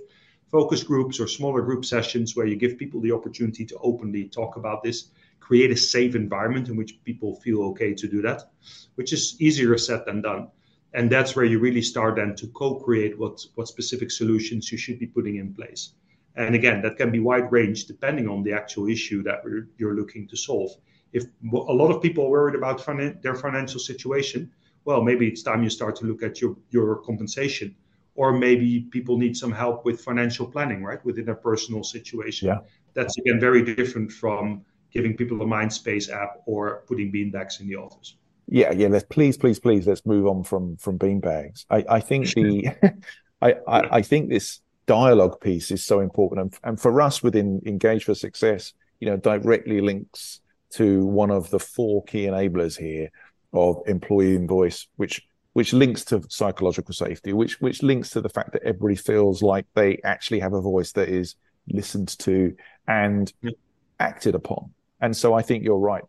focus 0.51 0.83
groups 0.83 1.21
or 1.21 1.29
smaller 1.29 1.61
group 1.61 1.85
sessions 1.85 2.35
where 2.35 2.47
you 2.47 2.57
give 2.57 2.79
people 2.79 3.03
the 3.03 3.13
opportunity 3.13 3.67
to 3.67 3.77
openly 3.83 4.29
talk 4.29 4.57
about 4.57 4.83
this, 4.83 5.11
create 5.41 5.71
a 5.71 5.77
safe 5.77 6.15
environment 6.15 6.69
in 6.71 6.77
which 6.77 7.05
people 7.05 7.37
feel 7.37 7.65
okay 7.65 7.93
to 7.93 8.09
do 8.09 8.23
that, 8.23 8.51
which 8.95 9.13
is 9.13 9.37
easier 9.43 9.77
said 9.77 10.03
than 10.07 10.23
done. 10.23 10.49
And 10.95 11.13
that's 11.13 11.37
where 11.37 11.45
you 11.45 11.59
really 11.59 11.83
start 11.83 12.17
then 12.17 12.35
to 12.37 12.47
co-create 12.49 13.19
what, 13.19 13.45
what 13.57 13.69
specific 13.69 14.11
solutions 14.11 14.73
you 14.73 14.79
should 14.79 14.99
be 14.99 15.07
putting 15.07 15.37
in 15.37 15.53
place. 15.53 15.93
And 16.35 16.55
again, 16.55 16.81
that 16.81 16.97
can 16.97 17.11
be 17.11 17.21
wide 17.21 17.53
range 17.53 17.85
depending 17.85 18.27
on 18.27 18.43
the 18.43 18.55
actual 18.55 18.89
issue 18.89 19.23
that 19.25 19.43
you're 19.77 19.95
looking 19.95 20.27
to 20.29 20.37
solve 20.37 20.71
if 21.13 21.25
a 21.53 21.73
lot 21.73 21.91
of 21.91 22.01
people 22.01 22.27
are 22.27 22.31
worried 22.31 22.55
about 22.55 22.85
their 23.23 23.35
financial 23.35 23.81
situation, 23.81 24.51
well, 24.85 25.03
maybe 25.03 25.27
it's 25.29 25.43
time 25.43 25.63
you 25.63 25.71
start 25.71 25.97
to 25.97 26.07
look 26.07 26.23
at 26.23 26.41
your, 26.41 26.57
your 26.71 26.97
compensation. 26.97 27.75
Or 28.15 28.33
maybe 28.33 28.81
people 28.91 29.17
need 29.17 29.37
some 29.37 29.53
help 29.53 29.85
with 29.85 30.01
financial 30.01 30.47
planning, 30.47 30.83
right, 30.83 31.03
within 31.05 31.25
their 31.25 31.37
personal 31.37 31.83
situation. 31.83 32.49
Yeah. 32.49 32.59
That's 32.95 33.17
again 33.19 33.41
very 33.41 33.63
different 33.63 34.11
from 34.11 34.65
giving 34.93 35.17
people 35.17 35.41
a 35.43 35.45
Mindspace 35.45 36.11
app 36.11 36.43
or 36.47 36.83
putting 36.87 37.13
beanbags 37.13 37.61
in 37.61 37.69
the 37.69 37.77
office. 37.77 38.17
Yeah, 38.49 38.73
yeah. 38.73 38.89
Let's 38.89 39.05
please, 39.09 39.39
please, 39.39 39.61
please. 39.61 39.87
Let's 39.87 40.05
move 40.05 40.27
on 40.27 40.43
from 40.43 40.77
from 40.77 40.99
beanbags. 40.99 41.65
I, 41.71 41.85
I 41.89 42.01
think 42.01 42.35
the, 42.35 42.69
I, 43.43 43.55
I, 43.67 43.97
I 43.99 44.03
think 44.03 44.29
this 44.29 44.61
dialogue 44.87 45.41
piece 45.41 45.71
is 45.71 45.87
so 45.87 46.01
important. 46.01 46.41
And, 46.41 46.59
and 46.65 46.81
for 46.81 47.01
us 47.01 47.23
within 47.23 47.63
Engage 47.65 48.05
for 48.05 48.15
Success, 48.15 48.75
you 48.99 49.09
know, 49.09 49.17
directly 49.17 49.81
links 49.81 50.41
to 50.71 51.05
one 51.05 51.31
of 51.31 51.51
the 51.51 51.59
four 51.59 52.05
key 52.05 52.25
enablers 52.25 52.79
here 52.79 53.11
of 53.53 53.83
employee 53.87 54.37
invoice, 54.37 54.87
which 54.97 55.27
which 55.53 55.73
links 55.73 56.05
to 56.05 56.23
psychological 56.29 56.95
safety, 56.95 57.33
which 57.33 57.61
which 57.61 57.83
links 57.83 58.11
to 58.11 58.21
the 58.21 58.29
fact 58.29 58.53
that 58.53 58.63
everybody 58.63 58.97
feels 58.97 59.43
like 59.43 59.67
they 59.75 59.99
actually 60.05 60.41
have 60.41 60.53
a 60.53 60.61
voice 60.61 60.93
that 60.93 61.09
is 61.09 61.35
listened 61.69 62.17
to 62.19 62.55
and 62.87 63.33
yep. 63.43 63.55
acted 63.99 64.35
upon. 64.35 64.71
And 65.01 65.17
so 65.17 65.35
I 65.35 65.43
think 65.43 65.65
you're 65.65 65.79
right. 65.79 66.05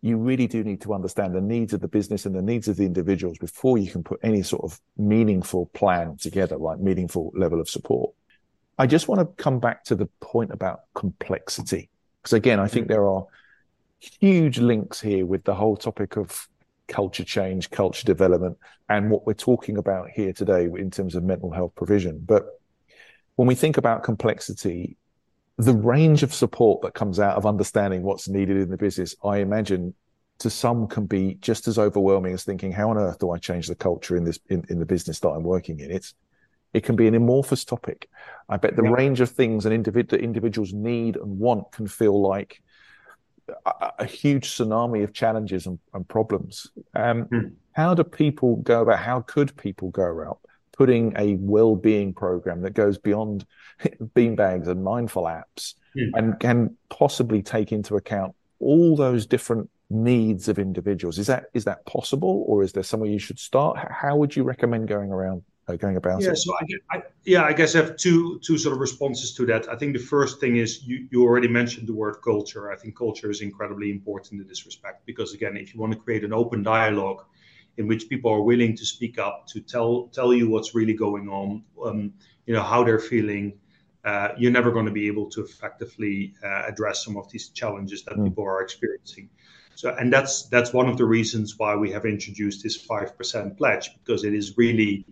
You 0.00 0.18
really 0.18 0.46
do 0.46 0.62
need 0.62 0.82
to 0.82 0.92
understand 0.92 1.34
the 1.34 1.40
needs 1.40 1.72
of 1.72 1.80
the 1.80 1.88
business 1.88 2.26
and 2.26 2.34
the 2.34 2.42
needs 2.42 2.68
of 2.68 2.76
the 2.76 2.84
individuals 2.84 3.38
before 3.38 3.78
you 3.78 3.90
can 3.90 4.02
put 4.02 4.20
any 4.22 4.42
sort 4.42 4.62
of 4.62 4.78
meaningful 4.98 5.66
plan 5.66 6.18
together, 6.18 6.58
right? 6.58 6.78
Meaningful 6.78 7.32
level 7.34 7.60
of 7.60 7.68
support. 7.68 8.12
I 8.78 8.86
just 8.86 9.08
want 9.08 9.20
to 9.20 9.42
come 9.42 9.60
back 9.60 9.84
to 9.84 9.94
the 9.94 10.06
point 10.20 10.50
about 10.52 10.80
complexity. 10.94 11.88
Because 12.20 12.34
again, 12.34 12.60
I 12.60 12.68
think 12.68 12.86
mm. 12.86 12.90
there 12.90 13.08
are 13.08 13.24
huge 14.20 14.58
links 14.58 15.00
here 15.00 15.26
with 15.26 15.44
the 15.44 15.54
whole 15.54 15.76
topic 15.76 16.16
of 16.16 16.48
culture 16.88 17.24
change, 17.24 17.70
culture 17.70 18.04
development, 18.04 18.58
and 18.88 19.10
what 19.10 19.26
we're 19.26 19.34
talking 19.34 19.78
about 19.78 20.10
here 20.10 20.32
today 20.32 20.64
in 20.64 20.90
terms 20.90 21.14
of 21.14 21.24
mental 21.24 21.50
health 21.50 21.74
provision. 21.74 22.22
But 22.24 22.46
when 23.36 23.48
we 23.48 23.54
think 23.54 23.76
about 23.76 24.02
complexity, 24.02 24.96
the 25.56 25.74
range 25.74 26.22
of 26.22 26.34
support 26.34 26.82
that 26.82 26.94
comes 26.94 27.20
out 27.20 27.36
of 27.36 27.46
understanding 27.46 28.02
what's 28.02 28.28
needed 28.28 28.56
in 28.56 28.70
the 28.70 28.76
business, 28.76 29.14
I 29.24 29.38
imagine 29.38 29.94
to 30.38 30.50
some 30.50 30.88
can 30.88 31.06
be 31.06 31.38
just 31.40 31.68
as 31.68 31.78
overwhelming 31.78 32.34
as 32.34 32.44
thinking, 32.44 32.72
how 32.72 32.90
on 32.90 32.98
earth 32.98 33.18
do 33.20 33.30
I 33.30 33.38
change 33.38 33.68
the 33.68 33.74
culture 33.74 34.16
in 34.16 34.24
this 34.24 34.38
in, 34.48 34.64
in 34.68 34.78
the 34.80 34.86
business 34.86 35.20
that 35.20 35.28
I'm 35.28 35.44
working 35.44 35.80
in? 35.80 35.90
It's 35.90 36.14
it 36.72 36.82
can 36.82 36.96
be 36.96 37.06
an 37.06 37.14
amorphous 37.14 37.64
topic. 37.64 38.08
I 38.48 38.56
bet 38.56 38.74
the 38.74 38.82
yeah. 38.82 38.90
range 38.90 39.20
of 39.20 39.30
things 39.30 39.64
an 39.64 39.72
individ- 39.72 40.08
that 40.08 40.20
individuals 40.20 40.72
need 40.72 41.16
and 41.16 41.38
want 41.38 41.70
can 41.70 41.86
feel 41.86 42.20
like 42.20 42.60
a, 43.66 43.92
a 44.00 44.04
huge 44.04 44.50
tsunami 44.50 45.04
of 45.04 45.12
challenges 45.12 45.66
and, 45.66 45.78
and 45.92 46.06
problems. 46.08 46.70
Um, 46.94 47.24
mm. 47.26 47.52
How 47.72 47.94
do 47.94 48.04
people 48.04 48.56
go 48.56 48.82
about? 48.82 48.98
How 48.98 49.20
could 49.20 49.56
people 49.56 49.90
go 49.90 50.10
about 50.10 50.38
putting 50.72 51.12
a 51.16 51.36
well-being 51.36 52.12
program 52.12 52.62
that 52.62 52.74
goes 52.74 52.98
beyond 52.98 53.46
beanbags 54.14 54.66
and 54.66 54.82
mindful 54.82 55.24
apps 55.24 55.74
mm. 55.96 56.10
and 56.14 56.38
can 56.40 56.76
possibly 56.88 57.42
take 57.42 57.72
into 57.72 57.96
account 57.96 58.34
all 58.60 58.96
those 58.96 59.26
different 59.26 59.70
needs 59.90 60.48
of 60.48 60.58
individuals? 60.58 61.18
Is 61.18 61.26
that 61.26 61.46
is 61.54 61.64
that 61.64 61.84
possible, 61.86 62.44
or 62.46 62.62
is 62.62 62.72
there 62.72 62.82
somewhere 62.82 63.10
you 63.10 63.18
should 63.18 63.38
start? 63.38 63.78
How 63.90 64.16
would 64.16 64.34
you 64.34 64.42
recommend 64.42 64.88
going 64.88 65.10
around 65.10 65.42
going 65.72 65.96
about 65.96 66.22
yeah, 66.22 66.30
it? 66.30 66.36
So 66.36 66.54
I, 66.54 66.96
I, 66.96 67.02
yeah, 67.24 67.44
I 67.44 67.52
guess 67.52 67.74
I 67.74 67.78
have 67.78 67.96
two 67.96 68.38
two 68.40 68.58
sort 68.58 68.74
of 68.74 68.80
responses 68.80 69.34
to 69.34 69.46
that. 69.46 69.68
I 69.68 69.76
think 69.76 69.94
the 69.94 70.02
first 70.02 70.40
thing 70.40 70.56
is 70.56 70.84
you, 70.84 71.08
you 71.10 71.22
already 71.22 71.48
mentioned 71.48 71.88
the 71.88 71.94
word 71.94 72.16
culture. 72.22 72.70
I 72.70 72.76
think 72.76 72.96
culture 72.96 73.30
is 73.30 73.40
incredibly 73.40 73.90
important 73.90 74.42
in 74.42 74.46
this 74.46 74.66
respect 74.66 75.06
because 75.06 75.32
again, 75.32 75.56
if 75.56 75.74
you 75.74 75.80
want 75.80 75.92
to 75.92 75.98
create 75.98 76.24
an 76.24 76.32
open 76.32 76.62
dialogue 76.62 77.24
in 77.76 77.88
which 77.88 78.08
people 78.08 78.30
are 78.30 78.42
willing 78.42 78.76
to 78.76 78.84
speak 78.84 79.18
up, 79.18 79.46
to 79.48 79.60
tell 79.60 80.08
tell 80.08 80.34
you 80.34 80.48
what's 80.48 80.74
really 80.74 80.94
going 80.94 81.28
on, 81.28 81.64
um, 81.84 82.12
you 82.46 82.54
know 82.54 82.62
how 82.62 82.84
they're 82.84 82.98
feeling, 82.98 83.54
uh, 84.04 84.28
you're 84.36 84.52
never 84.52 84.70
going 84.70 84.86
to 84.86 84.92
be 84.92 85.06
able 85.06 85.30
to 85.30 85.42
effectively 85.42 86.34
uh, 86.44 86.64
address 86.66 87.04
some 87.04 87.16
of 87.16 87.30
these 87.30 87.48
challenges 87.48 88.04
that 88.04 88.14
mm. 88.16 88.24
people 88.24 88.44
are 88.44 88.60
experiencing. 88.60 89.30
So, 89.76 89.94
and 89.98 90.12
that's 90.12 90.44
that's 90.50 90.72
one 90.72 90.88
of 90.88 90.98
the 90.98 91.04
reasons 91.04 91.58
why 91.58 91.74
we 91.74 91.90
have 91.92 92.04
introduced 92.04 92.62
this 92.62 92.76
five 92.76 93.16
percent 93.16 93.56
pledge 93.56 93.90
because 94.04 94.24
it 94.24 94.34
is 94.34 94.56
really 94.56 95.06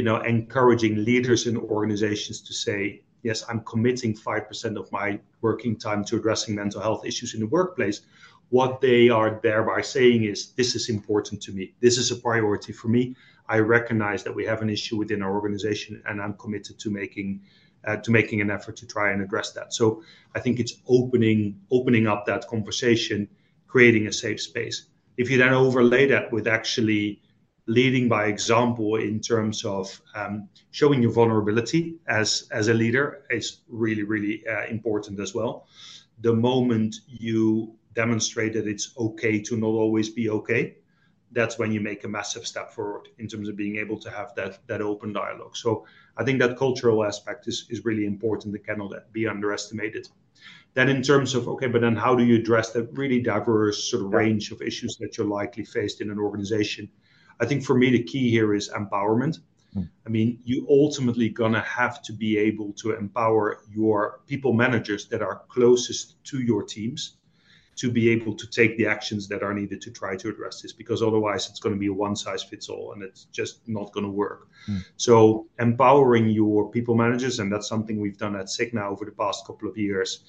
you 0.00 0.06
know, 0.06 0.16
encouraging 0.22 1.04
leaders 1.04 1.46
in 1.46 1.58
organizations 1.58 2.40
to 2.40 2.54
say, 2.54 3.02
yes, 3.22 3.44
I'm 3.50 3.60
committing 3.64 4.14
5% 4.14 4.78
of 4.78 4.90
my 4.90 5.20
working 5.42 5.76
time 5.76 6.06
to 6.06 6.16
addressing 6.16 6.54
mental 6.54 6.80
health 6.80 7.04
issues 7.04 7.34
in 7.34 7.40
the 7.40 7.46
workplace. 7.48 8.00
What 8.48 8.80
they 8.80 9.10
are 9.10 9.38
thereby 9.42 9.82
saying 9.82 10.24
is, 10.24 10.52
this 10.52 10.74
is 10.74 10.88
important 10.88 11.42
to 11.42 11.52
me. 11.52 11.74
This 11.80 11.98
is 11.98 12.10
a 12.10 12.16
priority 12.16 12.72
for 12.72 12.88
me. 12.88 13.14
I 13.46 13.58
recognize 13.58 14.24
that 14.24 14.34
we 14.34 14.46
have 14.46 14.62
an 14.62 14.70
issue 14.70 14.96
within 14.96 15.20
our 15.20 15.34
organization, 15.34 16.02
and 16.06 16.22
I'm 16.22 16.32
committed 16.38 16.78
to 16.78 16.90
making 16.90 17.42
uh, 17.86 17.96
to 17.96 18.10
making 18.10 18.40
an 18.40 18.50
effort 18.50 18.76
to 18.76 18.86
try 18.86 19.12
and 19.12 19.20
address 19.20 19.52
that. 19.52 19.74
So 19.74 20.02
I 20.34 20.40
think 20.40 20.60
it's 20.60 20.74
opening 20.88 21.60
opening 21.70 22.06
up 22.06 22.24
that 22.24 22.48
conversation, 22.48 23.28
creating 23.66 24.06
a 24.06 24.12
safe 24.14 24.40
space. 24.40 24.86
If 25.18 25.28
you 25.30 25.36
then 25.36 25.52
overlay 25.52 26.06
that 26.06 26.32
with 26.32 26.46
actually 26.46 27.20
leading 27.70 28.08
by 28.08 28.26
example 28.26 28.96
in 28.96 29.20
terms 29.20 29.64
of 29.64 30.02
um, 30.16 30.48
showing 30.72 31.00
your 31.02 31.12
vulnerability 31.12 31.94
as 32.08 32.48
as 32.50 32.66
a 32.66 32.74
leader 32.74 33.22
is 33.30 33.60
really 33.68 34.02
really 34.02 34.42
uh, 34.46 34.66
important 34.66 35.20
as 35.20 35.34
well. 35.34 35.68
The 36.20 36.34
moment 36.34 36.96
you 37.06 37.76
demonstrate 37.94 38.52
that 38.54 38.66
it's 38.66 38.92
okay 38.98 39.40
to 39.42 39.56
not 39.56 39.74
always 39.82 40.10
be 40.10 40.28
okay 40.30 40.76
that's 41.32 41.58
when 41.60 41.70
you 41.70 41.80
make 41.80 42.02
a 42.02 42.08
massive 42.08 42.44
step 42.44 42.72
forward 42.72 43.08
in 43.18 43.28
terms 43.28 43.48
of 43.48 43.54
being 43.54 43.76
able 43.76 43.98
to 44.00 44.10
have 44.10 44.34
that 44.34 44.58
that 44.66 44.80
open 44.82 45.12
dialogue. 45.12 45.56
So 45.56 45.86
i 46.20 46.24
think 46.24 46.40
that 46.40 46.58
cultural 46.64 47.04
aspect 47.10 47.46
is 47.46 47.66
is 47.70 47.84
really 47.84 48.06
important. 48.14 48.54
And 48.54 48.64
cannot 48.66 49.12
be 49.12 49.28
underestimated. 49.28 50.08
Then 50.74 50.88
in 50.88 51.02
terms 51.02 51.34
of 51.36 51.46
okay 51.54 51.68
but 51.74 51.82
then 51.82 51.96
how 52.04 52.16
do 52.18 52.24
you 52.24 52.36
address 52.42 52.72
that 52.72 52.86
really 53.02 53.20
diverse 53.34 53.78
sort 53.90 54.02
of 54.04 54.12
range 54.22 54.50
of 54.52 54.60
issues 54.70 54.96
that 55.00 55.10
you're 55.16 55.34
likely 55.40 55.64
faced 55.64 56.00
in 56.00 56.10
an 56.10 56.18
organization 56.18 56.90
I 57.40 57.46
think 57.46 57.64
for 57.64 57.74
me, 57.76 57.90
the 57.90 58.02
key 58.02 58.30
here 58.30 58.54
is 58.54 58.70
empowerment. 58.70 59.40
Mm. 59.74 59.88
I 60.06 60.08
mean, 60.08 60.38
you 60.44 60.66
ultimately 60.68 61.28
gonna 61.28 61.62
have 61.62 62.02
to 62.02 62.12
be 62.12 62.36
able 62.36 62.72
to 62.74 62.92
empower 62.92 63.62
your 63.70 64.20
people 64.26 64.52
managers 64.52 65.06
that 65.08 65.22
are 65.22 65.42
closest 65.48 66.22
to 66.24 66.40
your 66.40 66.62
teams 66.62 67.16
to 67.80 67.90
be 67.90 68.10
able 68.10 68.34
to 68.34 68.46
take 68.46 68.76
the 68.76 68.86
actions 68.86 69.26
that 69.28 69.42
are 69.42 69.54
needed 69.54 69.80
to 69.80 69.90
try 69.90 70.14
to 70.14 70.28
address 70.28 70.60
this 70.60 70.72
because 70.72 71.02
otherwise 71.02 71.48
it's 71.48 71.60
going 71.60 71.74
to 71.74 71.78
be 71.78 71.86
a 71.86 71.92
one 71.92 72.14
size 72.14 72.42
fits 72.42 72.68
all 72.68 72.92
and 72.92 73.02
it's 73.02 73.24
just 73.32 73.66
not 73.68 73.90
going 73.92 74.04
to 74.04 74.10
work 74.10 74.48
mm. 74.68 74.84
so 74.96 75.46
empowering 75.58 76.28
your 76.28 76.70
people 76.70 76.94
managers 76.94 77.38
and 77.38 77.50
that's 77.50 77.68
something 77.68 77.98
we've 77.98 78.18
done 78.18 78.36
at 78.36 78.46
Cigna 78.46 78.82
over 78.82 79.06
the 79.06 79.12
past 79.12 79.46
couple 79.46 79.66
of 79.66 79.78
years 79.78 80.24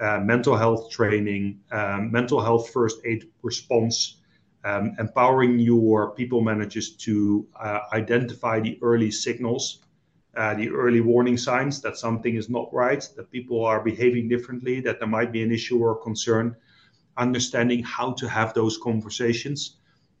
uh, 0.00 0.20
mental 0.20 0.54
health 0.54 0.90
training 0.90 1.60
um, 1.70 2.12
mental 2.12 2.42
health 2.42 2.68
first 2.70 3.00
aid 3.06 3.30
response 3.42 4.16
um, 4.64 4.94
empowering 4.98 5.58
your 5.58 6.12
people 6.12 6.40
managers 6.40 6.90
to 6.96 7.46
uh, 7.60 7.80
identify 7.92 8.60
the 8.60 8.78
early 8.82 9.10
signals, 9.10 9.80
uh, 10.36 10.54
the 10.54 10.68
early 10.70 11.00
warning 11.00 11.36
signs 11.36 11.80
that 11.80 11.96
something 11.96 12.36
is 12.36 12.48
not 12.48 12.72
right, 12.72 13.08
that 13.16 13.30
people 13.30 13.64
are 13.64 13.82
behaving 13.82 14.28
differently, 14.28 14.80
that 14.80 14.98
there 14.98 15.08
might 15.08 15.32
be 15.32 15.42
an 15.42 15.52
issue 15.52 15.78
or 15.78 15.96
concern, 15.96 16.56
understanding 17.16 17.82
how 17.82 18.12
to 18.12 18.28
have 18.28 18.54
those 18.54 18.78
conversations. 18.78 19.76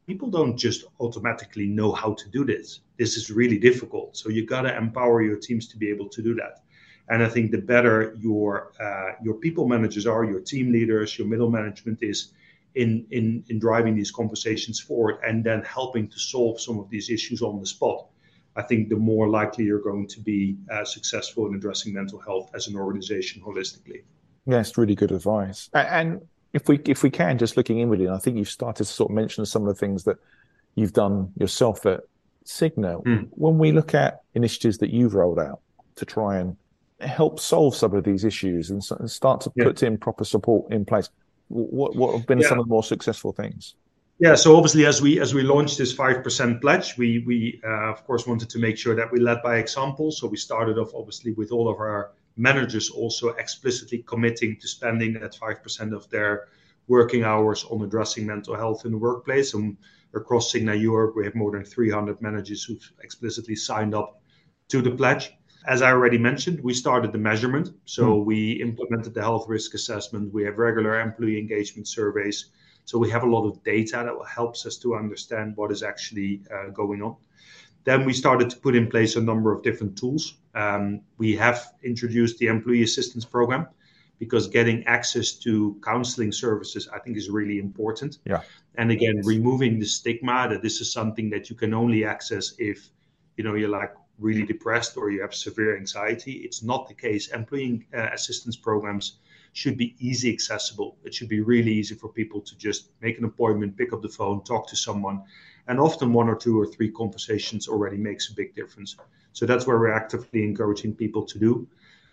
People 0.06 0.28
don't 0.28 0.56
just 0.56 0.84
automatically 1.00 1.66
know 1.66 1.92
how 1.92 2.12
to 2.14 2.28
do 2.30 2.44
this. 2.44 2.80
This 2.98 3.16
is 3.16 3.30
really 3.30 3.58
difficult. 3.58 4.16
So 4.16 4.28
you 4.28 4.44
got 4.44 4.62
to 4.62 4.76
empower 4.76 5.22
your 5.22 5.36
teams 5.36 5.68
to 5.68 5.78
be 5.78 5.88
able 5.88 6.08
to 6.08 6.22
do 6.22 6.34
that. 6.34 6.62
And 7.08 7.22
I 7.22 7.28
think 7.28 7.50
the 7.50 7.58
better 7.58 8.16
your 8.18 8.72
uh, 8.80 9.12
your 9.22 9.34
people 9.34 9.66
managers 9.68 10.06
are, 10.06 10.24
your 10.24 10.40
team 10.40 10.72
leaders, 10.72 11.18
your 11.18 11.28
middle 11.28 11.50
management 11.50 11.98
is, 12.02 12.32
in, 12.74 13.06
in, 13.10 13.44
in 13.48 13.58
driving 13.58 13.94
these 13.94 14.10
conversations 14.10 14.80
forward 14.80 15.18
and 15.26 15.44
then 15.44 15.62
helping 15.62 16.08
to 16.08 16.18
solve 16.18 16.60
some 16.60 16.78
of 16.78 16.88
these 16.90 17.10
issues 17.10 17.42
on 17.42 17.60
the 17.60 17.66
spot, 17.66 18.06
I 18.56 18.62
think 18.62 18.88
the 18.88 18.96
more 18.96 19.28
likely 19.28 19.64
you're 19.64 19.82
going 19.82 20.06
to 20.08 20.20
be 20.20 20.56
uh, 20.70 20.84
successful 20.84 21.46
in 21.46 21.54
addressing 21.54 21.92
mental 21.92 22.18
health 22.18 22.50
as 22.54 22.68
an 22.68 22.76
organization 22.76 23.42
holistically. 23.42 24.02
Yes, 24.46 24.76
really 24.76 24.94
good 24.94 25.12
advice. 25.12 25.70
And 25.72 26.20
if 26.52 26.68
we 26.68 26.80
if 26.86 27.02
we 27.02 27.10
can, 27.10 27.38
just 27.38 27.56
looking 27.56 27.78
inwardly, 27.78 28.08
I 28.08 28.18
think 28.18 28.36
you've 28.36 28.50
started 28.50 28.84
to 28.84 28.92
sort 28.92 29.10
of 29.10 29.14
mention 29.14 29.46
some 29.46 29.62
of 29.62 29.68
the 29.68 29.74
things 29.74 30.04
that 30.04 30.18
you've 30.74 30.92
done 30.92 31.32
yourself 31.36 31.86
at 31.86 32.00
Cigna. 32.44 33.02
Mm. 33.04 33.28
When 33.30 33.58
we 33.58 33.72
look 33.72 33.94
at 33.94 34.22
initiatives 34.34 34.78
that 34.78 34.90
you've 34.90 35.14
rolled 35.14 35.38
out 35.38 35.60
to 35.96 36.04
try 36.04 36.38
and 36.38 36.56
help 37.00 37.40
solve 37.40 37.74
some 37.74 37.94
of 37.94 38.04
these 38.04 38.24
issues 38.24 38.70
and, 38.70 38.82
start 39.10 39.40
to 39.42 39.52
yeah. 39.56 39.64
put 39.64 39.82
in 39.82 39.98
proper 39.98 40.24
support 40.24 40.70
in 40.72 40.84
place, 40.84 41.08
what 41.52 41.94
what 41.94 42.16
have 42.16 42.26
been 42.26 42.40
yeah. 42.40 42.48
some 42.48 42.58
of 42.58 42.66
the 42.66 42.70
more 42.70 42.82
successful 42.82 43.32
things? 43.32 43.74
Yeah, 44.18 44.34
so 44.36 44.56
obviously, 44.56 44.86
as 44.86 45.02
we 45.02 45.20
as 45.20 45.34
we 45.34 45.42
launched 45.42 45.78
this 45.78 45.92
five 45.92 46.22
percent 46.22 46.60
pledge, 46.60 46.96
we 46.96 47.18
we 47.26 47.60
uh, 47.64 47.92
of 47.92 48.04
course 48.04 48.26
wanted 48.26 48.48
to 48.50 48.58
make 48.58 48.78
sure 48.78 48.94
that 48.94 49.10
we 49.10 49.20
led 49.20 49.42
by 49.42 49.56
example. 49.56 50.12
So 50.12 50.28
we 50.28 50.36
started 50.36 50.78
off 50.78 50.92
obviously 50.94 51.32
with 51.32 51.50
all 51.50 51.68
of 51.68 51.78
our 51.78 52.12
managers 52.36 52.88
also 52.90 53.28
explicitly 53.30 54.04
committing 54.06 54.58
to 54.60 54.68
spending 54.68 55.14
that 55.14 55.34
five 55.34 55.62
percent 55.62 55.92
of 55.92 56.08
their 56.10 56.48
working 56.88 57.24
hours 57.24 57.64
on 57.64 57.82
addressing 57.82 58.26
mental 58.26 58.54
health 58.56 58.84
in 58.84 58.92
the 58.92 58.98
workplace. 58.98 59.54
And 59.54 59.76
across 60.14 60.52
Cigna 60.52 60.80
Europe, 60.80 61.14
we 61.16 61.24
have 61.24 61.34
more 61.34 61.52
than 61.52 61.64
300 61.64 62.20
managers 62.20 62.64
who've 62.64 62.92
explicitly 63.02 63.56
signed 63.56 63.94
up 63.94 64.20
to 64.68 64.82
the 64.82 64.90
pledge. 64.90 65.32
As 65.66 65.82
I 65.82 65.90
already 65.90 66.18
mentioned, 66.18 66.60
we 66.60 66.74
started 66.74 67.12
the 67.12 67.18
measurement. 67.18 67.70
So 67.84 68.04
mm. 68.04 68.24
we 68.24 68.52
implemented 68.52 69.14
the 69.14 69.22
health 69.22 69.48
risk 69.48 69.74
assessment. 69.74 70.32
We 70.32 70.44
have 70.44 70.58
regular 70.58 71.00
employee 71.00 71.38
engagement 71.38 71.88
surveys. 71.88 72.46
So 72.84 72.98
we 72.98 73.10
have 73.10 73.22
a 73.22 73.30
lot 73.30 73.46
of 73.46 73.62
data 73.62 74.02
that 74.04 74.28
helps 74.28 74.66
us 74.66 74.76
to 74.78 74.96
understand 74.96 75.56
what 75.56 75.70
is 75.70 75.82
actually 75.82 76.42
uh, 76.52 76.70
going 76.70 77.02
on. 77.02 77.16
Then 77.84 78.04
we 78.04 78.12
started 78.12 78.50
to 78.50 78.56
put 78.56 78.74
in 78.76 78.88
place 78.88 79.16
a 79.16 79.20
number 79.20 79.52
of 79.52 79.62
different 79.62 79.96
tools. 79.98 80.34
Um, 80.54 81.00
we 81.18 81.34
have 81.36 81.74
introduced 81.82 82.38
the 82.38 82.46
employee 82.46 82.82
assistance 82.82 83.24
program 83.24 83.66
because 84.18 84.46
getting 84.46 84.84
access 84.84 85.32
to 85.32 85.80
counseling 85.84 86.30
services, 86.30 86.88
I 86.94 87.00
think, 87.00 87.16
is 87.16 87.28
really 87.28 87.58
important. 87.58 88.18
Yeah. 88.24 88.42
And 88.76 88.90
again, 88.92 89.20
removing 89.24 89.80
the 89.80 89.86
stigma 89.86 90.48
that 90.48 90.62
this 90.62 90.80
is 90.80 90.92
something 90.92 91.28
that 91.30 91.50
you 91.50 91.56
can 91.56 91.74
only 91.74 92.04
access 92.04 92.54
if, 92.58 92.88
you 93.36 93.42
know, 93.42 93.54
you're 93.54 93.68
like 93.68 93.92
really 94.22 94.44
depressed 94.44 94.96
or 94.96 95.10
you 95.10 95.20
have 95.20 95.34
severe 95.34 95.76
anxiety. 95.76 96.32
It's 96.46 96.62
not 96.62 96.88
the 96.88 96.94
case. 96.94 97.28
Employee 97.28 97.86
uh, 97.94 98.08
assistance 98.12 98.56
programs 98.56 99.18
should 99.52 99.76
be 99.76 99.94
easy 99.98 100.32
accessible. 100.32 100.96
It 101.04 101.12
should 101.14 101.28
be 101.28 101.40
really 101.40 101.72
easy 101.72 101.94
for 101.94 102.08
people 102.08 102.40
to 102.40 102.56
just 102.56 102.90
make 103.00 103.18
an 103.18 103.24
appointment, 103.24 103.76
pick 103.76 103.92
up 103.92 104.02
the 104.02 104.08
phone, 104.08 104.42
talk 104.44 104.66
to 104.68 104.76
someone, 104.76 105.22
and 105.68 105.78
often 105.78 106.12
one 106.12 106.28
or 106.28 106.36
two 106.36 106.58
or 106.58 106.66
three 106.66 106.90
conversations 106.90 107.68
already 107.68 107.96
makes 107.96 108.30
a 108.30 108.34
big 108.34 108.54
difference. 108.54 108.96
So 109.32 109.46
that's 109.46 109.66
where 109.66 109.78
we're 109.78 109.92
actively 109.92 110.42
encouraging 110.44 110.94
people 110.94 111.24
to 111.26 111.38
do. 111.38 111.66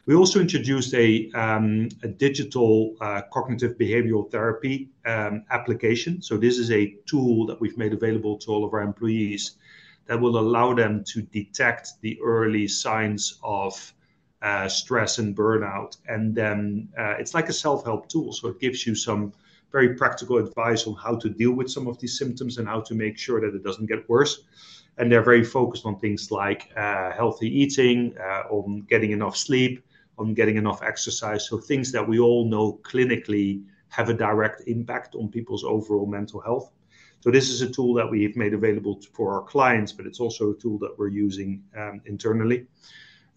We 0.05 0.15
also 0.15 0.39
introduced 0.39 0.93
a, 0.95 1.29
um, 1.33 1.89
a 2.03 2.07
digital 2.07 2.95
uh, 2.99 3.21
cognitive 3.31 3.77
behavioral 3.77 4.29
therapy 4.31 4.89
um, 5.05 5.43
application. 5.51 6.21
So 6.21 6.35
this 6.37 6.57
is 6.57 6.71
a 6.71 6.95
tool 7.05 7.45
that 7.45 7.61
we've 7.61 7.77
made 7.77 7.93
available 7.93 8.37
to 8.39 8.51
all 8.51 8.65
of 8.65 8.73
our 8.73 8.81
employees 8.81 9.57
that 10.09 10.19
will 10.19 10.39
allow 10.39 10.73
them 10.73 11.03
to 11.03 11.21
detect 11.21 12.01
the 12.01 12.19
early 12.19 12.67
signs 12.67 13.39
of 13.43 13.93
uh, 14.41 14.67
stress 14.67 15.19
and 15.19 15.37
burnout. 15.37 15.97
And 16.07 16.33
then 16.33 16.89
uh, 16.97 17.13
it's 17.19 17.35
like 17.35 17.47
a 17.47 17.53
self 17.53 17.85
help 17.85 18.09
tool. 18.09 18.33
So 18.33 18.47
it 18.47 18.59
gives 18.59 18.87
you 18.87 18.95
some 18.95 19.31
very 19.71 19.93
practical 19.93 20.37
advice 20.37 20.87
on 20.87 20.95
how 20.95 21.15
to 21.17 21.29
deal 21.29 21.51
with 21.51 21.69
some 21.69 21.85
of 21.87 21.99
these 21.99 22.17
symptoms 22.17 22.57
and 22.57 22.67
how 22.67 22.81
to 22.81 22.95
make 22.95 23.19
sure 23.19 23.39
that 23.39 23.55
it 23.55 23.63
doesn't 23.63 23.85
get 23.85 24.09
worse. 24.09 24.45
And 24.97 25.11
they're 25.11 25.21
very 25.21 25.43
focused 25.43 25.85
on 25.85 25.99
things 25.99 26.31
like 26.31 26.71
uh, 26.75 27.11
healthy 27.11 27.47
eating, 27.47 28.15
uh, 28.19 28.43
on 28.49 28.87
getting 28.89 29.11
enough 29.11 29.37
sleep, 29.37 29.85
on 30.17 30.33
getting 30.33 30.57
enough 30.57 30.81
exercise. 30.81 31.47
So 31.47 31.59
things 31.59 31.91
that 31.91 32.05
we 32.05 32.17
all 32.17 32.45
know 32.45 32.79
clinically 32.81 33.63
have 33.89 34.09
a 34.09 34.15
direct 34.15 34.63
impact 34.67 35.13
on 35.13 35.29
people's 35.29 35.63
overall 35.63 36.07
mental 36.07 36.41
health. 36.41 36.71
So 37.21 37.31
this 37.31 37.49
is 37.49 37.61
a 37.61 37.69
tool 37.69 37.93
that 37.95 38.09
we've 38.09 38.37
made 38.37 38.53
available 38.53 39.01
for 39.13 39.33
our 39.33 39.43
clients, 39.43 39.91
but 39.91 40.05
it's 40.05 40.19
also 40.19 40.51
a 40.51 40.55
tool 40.55 40.79
that 40.79 40.97
we're 40.97 41.09
using 41.09 41.63
um, 41.77 42.01
internally. 42.05 42.67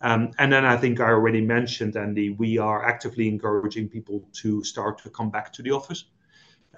Um, 0.00 0.30
and 0.38 0.52
then 0.52 0.64
I 0.64 0.76
think 0.76 1.00
I 1.00 1.10
already 1.10 1.40
mentioned, 1.40 1.96
Andy, 1.96 2.30
we 2.30 2.58
are 2.58 2.84
actively 2.84 3.28
encouraging 3.28 3.88
people 3.88 4.28
to 4.34 4.62
start 4.64 5.02
to 5.02 5.10
come 5.10 5.30
back 5.30 5.52
to 5.54 5.62
the 5.62 5.70
office. 5.70 6.04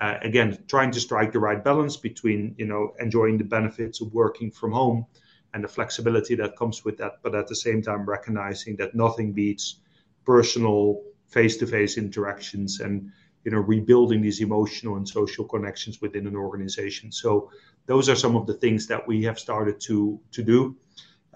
Uh, 0.00 0.16
again, 0.22 0.58
trying 0.66 0.90
to 0.90 1.00
strike 1.00 1.32
the 1.32 1.38
right 1.38 1.62
balance 1.62 1.96
between, 1.96 2.54
you 2.58 2.66
know, 2.66 2.94
enjoying 2.98 3.38
the 3.38 3.44
benefits 3.44 4.00
of 4.00 4.12
working 4.12 4.50
from 4.50 4.72
home 4.72 5.06
and 5.52 5.62
the 5.62 5.68
flexibility 5.68 6.34
that 6.34 6.56
comes 6.56 6.84
with 6.84 6.96
that, 6.98 7.12
but 7.22 7.34
at 7.34 7.46
the 7.46 7.54
same 7.54 7.80
time 7.80 8.04
recognizing 8.04 8.76
that 8.76 8.94
nothing 8.94 9.32
beats 9.32 9.80
personal 10.26 11.02
face-to-face 11.28 11.96
interactions 11.96 12.80
and 12.80 13.10
you 13.44 13.50
know 13.50 13.58
rebuilding 13.58 14.20
these 14.20 14.40
emotional 14.40 14.96
and 14.96 15.08
social 15.08 15.44
connections 15.44 16.00
within 16.00 16.26
an 16.26 16.36
organization. 16.36 17.12
So 17.12 17.50
those 17.86 18.08
are 18.08 18.16
some 18.16 18.36
of 18.36 18.46
the 18.46 18.54
things 18.54 18.86
that 18.86 19.06
we 19.06 19.22
have 19.24 19.38
started 19.38 19.80
to 19.82 20.20
to 20.32 20.42
do 20.42 20.76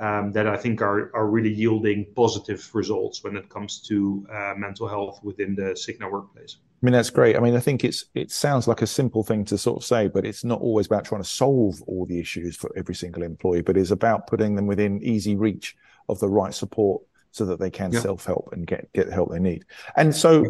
um, 0.01 0.33
that 0.33 0.47
I 0.47 0.57
think 0.57 0.81
are, 0.81 1.15
are 1.15 1.27
really 1.27 1.53
yielding 1.53 2.07
positive 2.15 2.69
results 2.75 3.25
when 3.25 3.37
it 3.37 3.49
comes 3.49 3.81
to 3.89 4.27
uh, 4.33 4.55
mental 4.57 4.87
health 4.87 5.21
within 5.23 5.55
the 5.55 5.73
Cigna 5.75 6.11
workplace. 6.11 6.57
I 6.61 6.87
mean, 6.87 6.93
that's 6.93 7.11
great. 7.11 7.37
I 7.37 7.41
mean, 7.41 7.57
I 7.57 7.61
think 7.61 7.85
it's 7.85 8.05
it 8.15 8.31
sounds 8.31 8.69
like 8.69 8.83
a 8.83 8.87
simple 8.87 9.25
thing 9.25 9.45
to 9.47 9.59
sort 9.59 9.79
of 9.79 9.85
say, 9.85 10.07
but 10.07 10.25
it's 10.25 10.45
not 10.45 10.61
always 10.61 10.87
about 10.87 11.05
trying 11.05 11.23
to 11.23 11.29
solve 11.29 11.83
all 11.83 12.07
the 12.07 12.21
issues 12.21 12.57
for 12.57 12.71
every 12.77 12.95
single 12.95 13.25
employee, 13.25 13.63
but 13.63 13.77
it's 13.77 13.91
about 13.91 14.29
putting 14.29 14.55
them 14.55 14.67
within 14.67 15.03
easy 15.03 15.35
reach 15.35 15.77
of 16.09 16.21
the 16.21 16.29
right 16.29 16.55
support 16.55 17.03
so 17.33 17.45
that 17.47 17.59
they 17.59 17.71
can 17.71 17.93
yeah. 17.93 18.01
self 18.01 18.25
help 18.25 18.51
and 18.53 18.67
get 18.67 18.93
get 18.93 19.09
the 19.09 19.15
help 19.15 19.31
they 19.31 19.41
need. 19.41 19.65
And 19.97 20.15
so, 20.15 20.45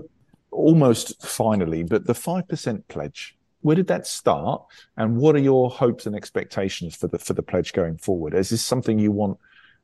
almost 0.58 1.24
finally, 1.24 1.82
but 1.82 2.06
the 2.06 2.14
five 2.14 2.48
percent 2.48 2.86
pledge 2.88 3.38
where 3.60 3.76
did 3.76 3.88
that 3.88 4.06
start? 4.06 4.62
And 4.96 5.16
what 5.16 5.34
are 5.34 5.40
your 5.40 5.70
hopes 5.70 6.06
and 6.06 6.14
expectations 6.14 6.94
for 6.94 7.08
the 7.08 7.18
for 7.18 7.34
the 7.34 7.42
pledge 7.42 7.72
going 7.72 7.98
forward? 7.98 8.34
Is 8.34 8.50
this 8.50 8.64
something 8.64 8.98
you 8.98 9.12
want 9.12 9.38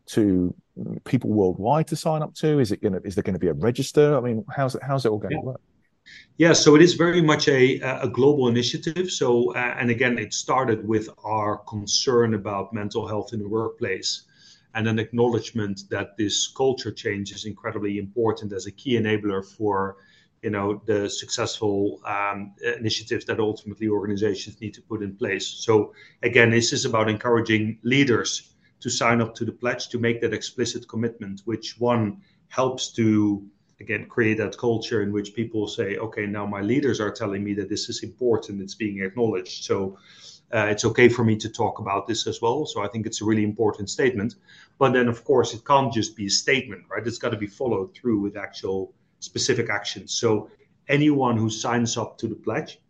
to 0.07 0.55
people 1.05 1.31
worldwide 1.31 1.89
to 1.89 1.97
sign 1.97 2.23
up 2.23 2.35
to? 2.37 2.61
Is 2.61 2.73
it 2.73 2.83
going 2.83 2.93
to 2.93 3.03
is 3.03 3.15
there 3.15 3.23
going 3.23 3.35
to 3.35 3.41
be 3.41 3.49
a 3.49 3.55
register? 3.55 4.17
I 4.17 4.21
mean 4.21 4.45
how's 4.55 4.75
it 4.75 4.83
how's 4.83 5.05
it 5.05 5.11
all 5.11 5.19
going 5.19 5.33
yeah. 5.33 5.41
to 5.41 5.47
work? 5.47 5.61
Yeah, 6.37 6.53
so 6.53 6.75
it 6.75 6.83
is 6.83 6.95
very 6.95 7.23
much 7.23 7.49
a, 7.49 7.81
a 7.81 8.09
global 8.09 8.49
initiative. 8.49 9.11
So, 9.11 9.55
uh, 9.55 9.75
and 9.79 9.89
again, 9.91 10.19
it 10.19 10.35
started 10.35 10.87
with 10.87 11.09
our 11.25 11.57
concern 11.57 12.35
about 12.35 12.75
mental 12.75 13.09
health 13.09 13.33
in 13.33 13.39
the 13.39 13.49
workplace 13.49 14.25
and 14.75 14.87
an 14.87 14.99
acknowledgement 14.99 15.85
that 15.89 16.15
this 16.19 16.49
culture 16.49 16.93
change 16.93 17.33
is 17.33 17.47
incredibly 17.47 17.97
important 17.97 18.53
as 18.53 18.67
a 18.67 18.71
key 18.71 18.99
enabler 18.99 19.43
for 19.43 19.97
you 20.45 20.51
know 20.51 20.83
the 20.85 21.09
successful 21.09 22.01
um, 22.07 22.53
initiatives 22.79 23.25
that 23.25 23.41
ultimately 23.41 23.89
organizations 23.89 24.61
need 24.61 24.75
to 24.75 24.83
put 24.83 25.03
in 25.03 25.17
place. 25.17 25.47
So 25.47 25.95
again, 26.23 26.51
this 26.51 26.73
is 26.73 26.85
about 26.85 27.09
encouraging 27.09 27.79
leaders 27.83 28.55
to 28.81 28.91
sign 28.91 29.23
up 29.23 29.35
to 29.37 29.45
the 29.47 29.53
pledge 29.53 29.89
to 29.89 29.99
make 29.99 30.21
that 30.21 30.35
explicit 30.35 30.87
commitment, 30.87 31.41
which 31.47 31.81
one 31.81 32.21
helps 32.49 32.93
to 32.93 33.43
again 33.81 34.07
create 34.07 34.37
that 34.39 34.59
culture 34.59 35.01
in 35.03 35.11
which 35.13 35.35
people 35.35 35.67
say, 35.67 35.97
okay, 35.97 36.27
now 36.27 36.45
my 36.47 36.61
leaders 36.61 37.01
are 37.01 37.11
telling 37.11 37.43
me 37.43 37.55
that 37.55 37.71
this 37.71 37.89
is 37.89 38.03
important, 38.03 38.61
it's 38.61 38.75
being 38.75 39.03
acknowledged. 39.03 39.65
So 39.65 39.97
uh, 40.55 40.67
it's 40.67 40.85
okay 40.85 41.09
for 41.09 41.25
me 41.25 41.37
to 41.37 41.49
talk 41.49 41.79
about 41.79 42.07
this 42.07 42.27
as 42.27 42.43
well. 42.43 42.67
So 42.67 42.83
I 42.85 42.89
think 42.89 43.07
it's 43.07 43.23
a 43.23 43.25
really 43.25 43.45
important 43.45 43.89
statement. 43.89 44.35
But 44.79 44.93
then, 44.93 45.09
of 45.09 45.25
course, 45.25 45.55
it 45.55 45.65
can't 45.65 45.93
just 45.93 46.15
be 46.17 46.27
a 46.27 46.31
statement, 46.31 46.85
right? 46.91 47.07
It's 47.07 47.19
got 47.19 47.31
to 47.31 47.39
be 47.39 47.47
followed 47.47 47.95
through 47.95 48.21
with 48.21 48.37
actual 48.37 48.93
specific 49.25 49.71
actions. 49.71 50.13
So 50.13 50.51
anyone 50.89 51.37
who 51.37 51.51
signs 51.51 51.97
up 51.97 52.19
to 52.19 52.29
the 52.29 52.35
pledge 52.35 52.81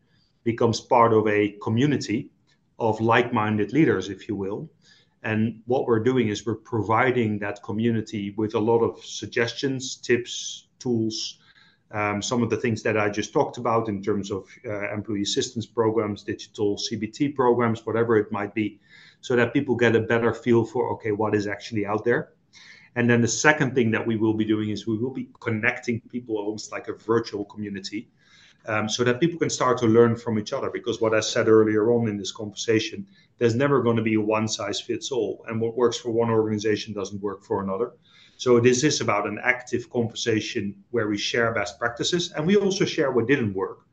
becomes 0.42 0.80
part 0.80 1.12
of 1.12 1.26
a 1.28 1.56
community 1.62 2.30
of 2.78 3.00
like-minded 3.00 3.72
leaders, 3.72 4.08
if 4.08 4.28
you 4.28 4.36
will. 4.36 4.68
And 5.22 5.62
what 5.66 5.86
we're 5.86 6.02
doing 6.02 6.28
is 6.28 6.44
we're 6.44 6.56
providing 6.56 7.38
that 7.38 7.62
community 7.62 8.34
with 8.36 8.54
a 8.54 8.58
lot 8.58 8.80
of 8.80 9.02
suggestions, 9.04 9.96
tips, 9.96 10.68
tools, 10.78 11.38
um, 11.92 12.20
some 12.20 12.42
of 12.42 12.50
the 12.50 12.56
things 12.56 12.82
that 12.82 12.98
I 12.98 13.08
just 13.08 13.32
talked 13.32 13.56
about 13.56 13.88
in 13.88 14.02
terms 14.02 14.30
of 14.30 14.48
uh, 14.66 14.92
employee 14.92 15.22
assistance 15.22 15.64
programs, 15.64 16.24
digital 16.24 16.76
CBT 16.76 17.34
programs, 17.34 17.86
whatever 17.86 18.16
it 18.16 18.32
might 18.32 18.52
be, 18.52 18.80
so 19.20 19.36
that 19.36 19.54
people 19.54 19.76
get 19.76 19.96
a 19.96 20.00
better 20.00 20.34
feel 20.34 20.64
for 20.64 20.90
okay, 20.94 21.12
what 21.12 21.34
is 21.34 21.46
actually 21.46 21.86
out 21.86 22.04
there. 22.04 22.32
And 22.96 23.10
then 23.10 23.20
the 23.20 23.28
second 23.28 23.74
thing 23.74 23.90
that 23.90 24.06
we 24.06 24.16
will 24.16 24.34
be 24.34 24.44
doing 24.44 24.70
is 24.70 24.86
we 24.86 24.96
will 24.96 25.10
be 25.10 25.28
connecting 25.40 26.00
people 26.02 26.36
almost 26.36 26.70
like 26.70 26.88
a 26.88 26.92
virtual 26.92 27.44
community 27.44 28.08
um, 28.66 28.88
so 28.88 29.04
that 29.04 29.20
people 29.20 29.38
can 29.38 29.50
start 29.50 29.78
to 29.78 29.86
learn 29.86 30.16
from 30.16 30.38
each 30.38 30.52
other. 30.52 30.70
Because 30.70 31.00
what 31.00 31.14
I 31.14 31.20
said 31.20 31.48
earlier 31.48 31.92
on 31.92 32.08
in 32.08 32.16
this 32.16 32.32
conversation, 32.32 33.06
there's 33.38 33.54
never 33.54 33.82
going 33.82 33.96
to 33.96 34.02
be 34.02 34.14
a 34.14 34.20
one 34.20 34.48
size 34.48 34.80
fits 34.80 35.10
all. 35.10 35.44
And 35.48 35.60
what 35.60 35.76
works 35.76 35.96
for 35.96 36.10
one 36.10 36.30
organization 36.30 36.94
doesn't 36.94 37.20
work 37.20 37.44
for 37.44 37.62
another. 37.62 37.92
So 38.36 38.60
this 38.60 38.84
is 38.84 39.00
about 39.00 39.26
an 39.26 39.38
active 39.42 39.90
conversation 39.90 40.74
where 40.90 41.08
we 41.08 41.18
share 41.18 41.52
best 41.52 41.78
practices 41.78 42.32
and 42.32 42.46
we 42.46 42.56
also 42.56 42.84
share 42.84 43.12
what 43.12 43.28
didn't 43.28 43.54
work 43.54 43.86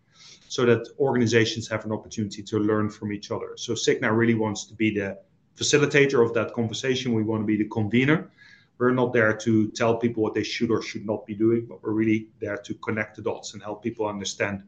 so 0.47 0.65
that 0.65 0.87
organizations 0.99 1.67
have 1.67 1.85
an 1.85 1.91
opportunity 1.91 2.43
to 2.43 2.59
learn 2.59 2.89
from 2.89 3.13
each 3.13 3.31
other. 3.31 3.53
So 3.55 3.73
Cigna 3.73 4.15
really 4.15 4.33
wants 4.33 4.65
to 4.65 4.73
be 4.73 4.93
the 4.93 5.17
facilitator 5.55 6.25
of 6.25 6.33
that 6.33 6.53
conversation. 6.53 7.13
We 7.13 7.23
want 7.23 7.43
to 7.43 7.45
be 7.45 7.55
the 7.55 7.69
convener 7.69 8.29
we're 8.81 8.91
not 8.91 9.13
there 9.13 9.37
to 9.37 9.69
tell 9.69 9.95
people 9.95 10.23
what 10.23 10.33
they 10.33 10.43
should 10.43 10.71
or 10.71 10.81
should 10.81 11.05
not 11.05 11.23
be 11.27 11.35
doing, 11.35 11.67
but 11.69 11.83
we're 11.83 11.91
really 11.91 12.29
there 12.39 12.57
to 12.57 12.73
connect 12.75 13.15
the 13.15 13.21
dots 13.21 13.53
and 13.53 13.61
help 13.61 13.83
people 13.83 14.07
understand 14.07 14.63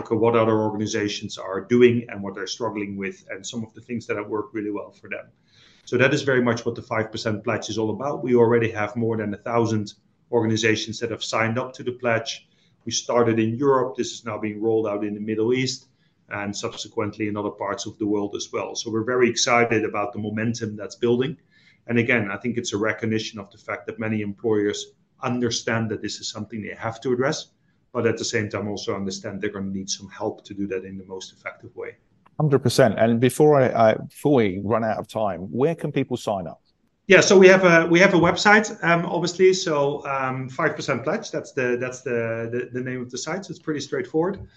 okay, 0.00 0.14
what 0.14 0.34
other 0.34 0.58
organizations 0.60 1.36
are 1.36 1.60
doing 1.60 2.06
and 2.08 2.22
what 2.22 2.34
they're 2.34 2.46
struggling 2.46 2.96
with, 2.96 3.22
and 3.28 3.46
some 3.46 3.62
of 3.62 3.74
the 3.74 3.82
things 3.82 4.06
that 4.06 4.16
have 4.16 4.28
worked 4.28 4.54
really 4.54 4.70
well 4.70 4.90
for 4.90 5.10
them. 5.10 5.26
So 5.84 5.98
that 5.98 6.14
is 6.14 6.22
very 6.22 6.40
much 6.40 6.64
what 6.64 6.74
the 6.74 6.80
5% 6.80 7.44
pledge 7.44 7.68
is 7.68 7.76
all 7.76 7.90
about. 7.90 8.24
We 8.24 8.34
already 8.34 8.70
have 8.70 8.96
more 8.96 9.18
than 9.18 9.34
a 9.34 9.36
thousand 9.36 9.92
organizations 10.32 10.98
that 11.00 11.10
have 11.10 11.22
signed 11.22 11.58
up 11.58 11.74
to 11.74 11.82
the 11.82 11.92
pledge. 11.92 12.48
We 12.86 12.92
started 12.92 13.38
in 13.38 13.56
Europe. 13.56 13.94
This 13.94 14.12
is 14.12 14.24
now 14.24 14.38
being 14.38 14.62
rolled 14.62 14.86
out 14.86 15.04
in 15.04 15.12
the 15.12 15.20
Middle 15.20 15.52
East 15.52 15.88
and 16.30 16.56
subsequently 16.56 17.28
in 17.28 17.36
other 17.36 17.50
parts 17.50 17.84
of 17.84 17.98
the 17.98 18.06
world 18.06 18.34
as 18.34 18.48
well. 18.50 18.74
So 18.74 18.90
we're 18.90 19.04
very 19.04 19.28
excited 19.28 19.84
about 19.84 20.14
the 20.14 20.18
momentum 20.18 20.76
that's 20.76 20.96
building. 20.96 21.36
And 21.86 21.98
again, 21.98 22.30
I 22.30 22.36
think 22.36 22.56
it's 22.56 22.72
a 22.72 22.78
recognition 22.78 23.38
of 23.38 23.50
the 23.50 23.58
fact 23.58 23.86
that 23.86 23.98
many 23.98 24.22
employers 24.22 24.92
understand 25.22 25.90
that 25.90 26.02
this 26.02 26.20
is 26.20 26.30
something 26.30 26.62
they 26.62 26.74
have 26.76 27.00
to 27.02 27.12
address, 27.12 27.48
but 27.92 28.06
at 28.06 28.16
the 28.16 28.24
same 28.24 28.48
time 28.48 28.68
also 28.68 28.94
understand 28.94 29.40
they're 29.40 29.50
going 29.50 29.66
to 29.66 29.76
need 29.78 29.90
some 29.90 30.08
help 30.08 30.44
to 30.44 30.54
do 30.54 30.66
that 30.68 30.84
in 30.84 30.96
the 30.98 31.04
most 31.04 31.32
effective 31.32 31.74
way. 31.76 31.96
Hundred 32.38 32.60
percent. 32.60 32.98
And 32.98 33.20
before 33.20 33.60
I, 33.60 33.90
I, 33.90 33.94
before 33.94 34.34
we 34.34 34.60
run 34.64 34.84
out 34.84 34.98
of 34.98 35.06
time, 35.06 35.40
where 35.52 35.74
can 35.74 35.92
people 35.92 36.16
sign 36.16 36.46
up? 36.48 36.60
Yeah, 37.06 37.20
so 37.20 37.38
we 37.38 37.48
have 37.48 37.64
a 37.64 37.86
we 37.86 38.00
have 38.00 38.14
a 38.14 38.18
website, 38.18 38.82
um, 38.82 39.04
obviously. 39.04 39.52
So 39.52 40.04
um, 40.06 40.48
five 40.48 40.70
um, 40.70 40.76
percent 40.76 41.04
pledge. 41.04 41.30
That's 41.30 41.52
the 41.52 41.76
that's 41.78 42.00
the, 42.00 42.48
the, 42.50 42.70
the 42.72 42.80
name 42.80 43.02
of 43.02 43.10
the 43.10 43.18
site. 43.18 43.44
So 43.44 43.50
it's 43.50 43.60
pretty 43.60 43.80
straightforward. 43.80 44.48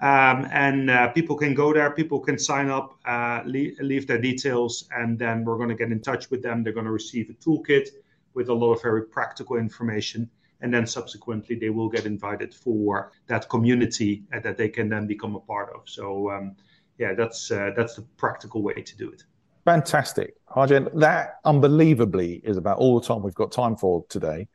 Um, 0.00 0.48
and 0.50 0.90
uh, 0.90 1.08
people 1.08 1.36
can 1.36 1.52
go 1.52 1.74
there, 1.74 1.90
people 1.90 2.20
can 2.20 2.38
sign 2.38 2.70
up, 2.70 2.98
uh, 3.04 3.42
leave, 3.44 3.78
leave, 3.80 4.06
their 4.06 4.20
details, 4.20 4.88
and 4.96 5.18
then 5.18 5.44
we're 5.44 5.58
going 5.58 5.68
to 5.68 5.74
get 5.74 5.92
in 5.92 6.00
touch 6.00 6.30
with 6.30 6.42
them. 6.42 6.62
They're 6.62 6.72
going 6.72 6.86
to 6.86 6.92
receive 6.92 7.28
a 7.28 7.34
toolkit 7.34 7.88
with 8.32 8.48
a 8.48 8.54
lot 8.54 8.72
of 8.72 8.82
very 8.82 9.04
practical 9.04 9.56
information. 9.56 10.30
And 10.62 10.72
then 10.72 10.86
subsequently, 10.86 11.56
they 11.56 11.70
will 11.70 11.88
get 11.88 12.06
invited 12.06 12.54
for 12.54 13.12
that 13.26 13.48
community 13.50 14.24
uh, 14.34 14.40
that 14.40 14.56
they 14.56 14.68
can 14.68 14.88
then 14.88 15.06
become 15.06 15.36
a 15.36 15.40
part 15.40 15.70
of. 15.74 15.82
So, 15.86 16.30
um, 16.30 16.56
yeah, 16.98 17.14
that's 17.14 17.50
uh, 17.50 17.70
that's 17.76 17.96
the 17.96 18.02
practical 18.16 18.62
way 18.62 18.74
to 18.74 18.96
do 18.96 19.10
it. 19.10 19.24
Fantastic. 19.70 20.34
Arjan, 20.56 20.92
that 20.98 21.38
unbelievably 21.44 22.40
is 22.42 22.56
about 22.56 22.78
all 22.78 22.98
the 22.98 23.06
time 23.06 23.22
we've 23.22 23.32
got 23.36 23.52
time 23.52 23.76
for 23.76 24.04
today. 24.08 24.48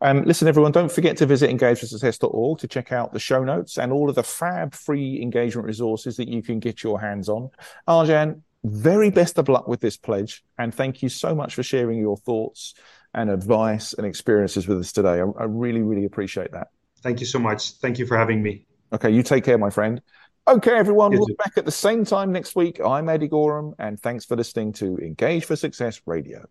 Um, 0.00 0.24
listen, 0.24 0.48
everyone, 0.48 0.72
don't 0.72 0.90
forget 0.90 1.18
to 1.18 1.26
visit 1.26 1.50
engageforsuccess.org 1.50 2.58
to 2.58 2.66
check 2.66 2.90
out 2.90 3.12
the 3.12 3.18
show 3.18 3.44
notes 3.44 3.76
and 3.76 3.92
all 3.92 4.08
of 4.08 4.14
the 4.14 4.22
fab 4.22 4.72
free 4.72 5.20
engagement 5.20 5.66
resources 5.66 6.16
that 6.16 6.26
you 6.26 6.42
can 6.42 6.58
get 6.58 6.82
your 6.82 6.98
hands 6.98 7.28
on. 7.28 7.50
Arjan, 7.86 8.40
very 8.64 9.10
best 9.10 9.36
of 9.36 9.50
luck 9.50 9.68
with 9.68 9.80
this 9.80 9.98
pledge. 9.98 10.42
And 10.56 10.74
thank 10.74 11.02
you 11.02 11.10
so 11.10 11.34
much 11.34 11.54
for 11.54 11.62
sharing 11.62 11.98
your 11.98 12.16
thoughts 12.16 12.72
and 13.12 13.28
advice 13.28 13.92
and 13.92 14.06
experiences 14.06 14.66
with 14.66 14.78
us 14.78 14.90
today. 14.90 15.20
I, 15.20 15.24
I 15.38 15.44
really, 15.44 15.82
really 15.82 16.06
appreciate 16.06 16.52
that. 16.52 16.68
Thank 17.02 17.20
you 17.20 17.26
so 17.26 17.38
much. 17.38 17.72
Thank 17.72 17.98
you 17.98 18.06
for 18.06 18.16
having 18.16 18.42
me. 18.42 18.64
Okay, 18.94 19.10
you 19.10 19.22
take 19.22 19.44
care, 19.44 19.58
my 19.58 19.68
friend. 19.68 20.00
Okay, 20.48 20.72
everyone, 20.76 21.12
we'll 21.12 21.26
be 21.26 21.34
back 21.34 21.56
at 21.56 21.64
the 21.64 21.70
same 21.70 22.04
time 22.04 22.32
next 22.32 22.56
week. 22.56 22.80
I'm 22.84 23.08
Eddie 23.08 23.28
Goram, 23.28 23.76
and 23.78 24.00
thanks 24.00 24.24
for 24.24 24.34
listening 24.34 24.72
to 24.74 24.98
Engage 24.98 25.44
for 25.44 25.54
Success 25.54 26.00
Radio. 26.04 26.44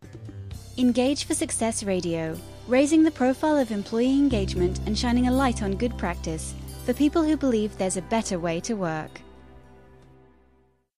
Engage 0.77 1.25
for 1.25 1.33
Success 1.33 1.83
Radio, 1.83 2.37
raising 2.69 3.03
the 3.03 3.11
profile 3.11 3.57
of 3.57 3.69
employee 3.69 4.17
engagement 4.17 4.79
and 4.85 4.97
shining 4.97 5.27
a 5.27 5.31
light 5.31 5.61
on 5.61 5.75
good 5.75 5.97
practice 5.97 6.53
for 6.85 6.93
people 6.93 7.21
who 7.21 7.35
believe 7.35 7.77
there's 7.77 7.97
a 7.97 8.01
better 8.03 8.39
way 8.39 8.61
to 8.61 8.75
work. 8.75 9.11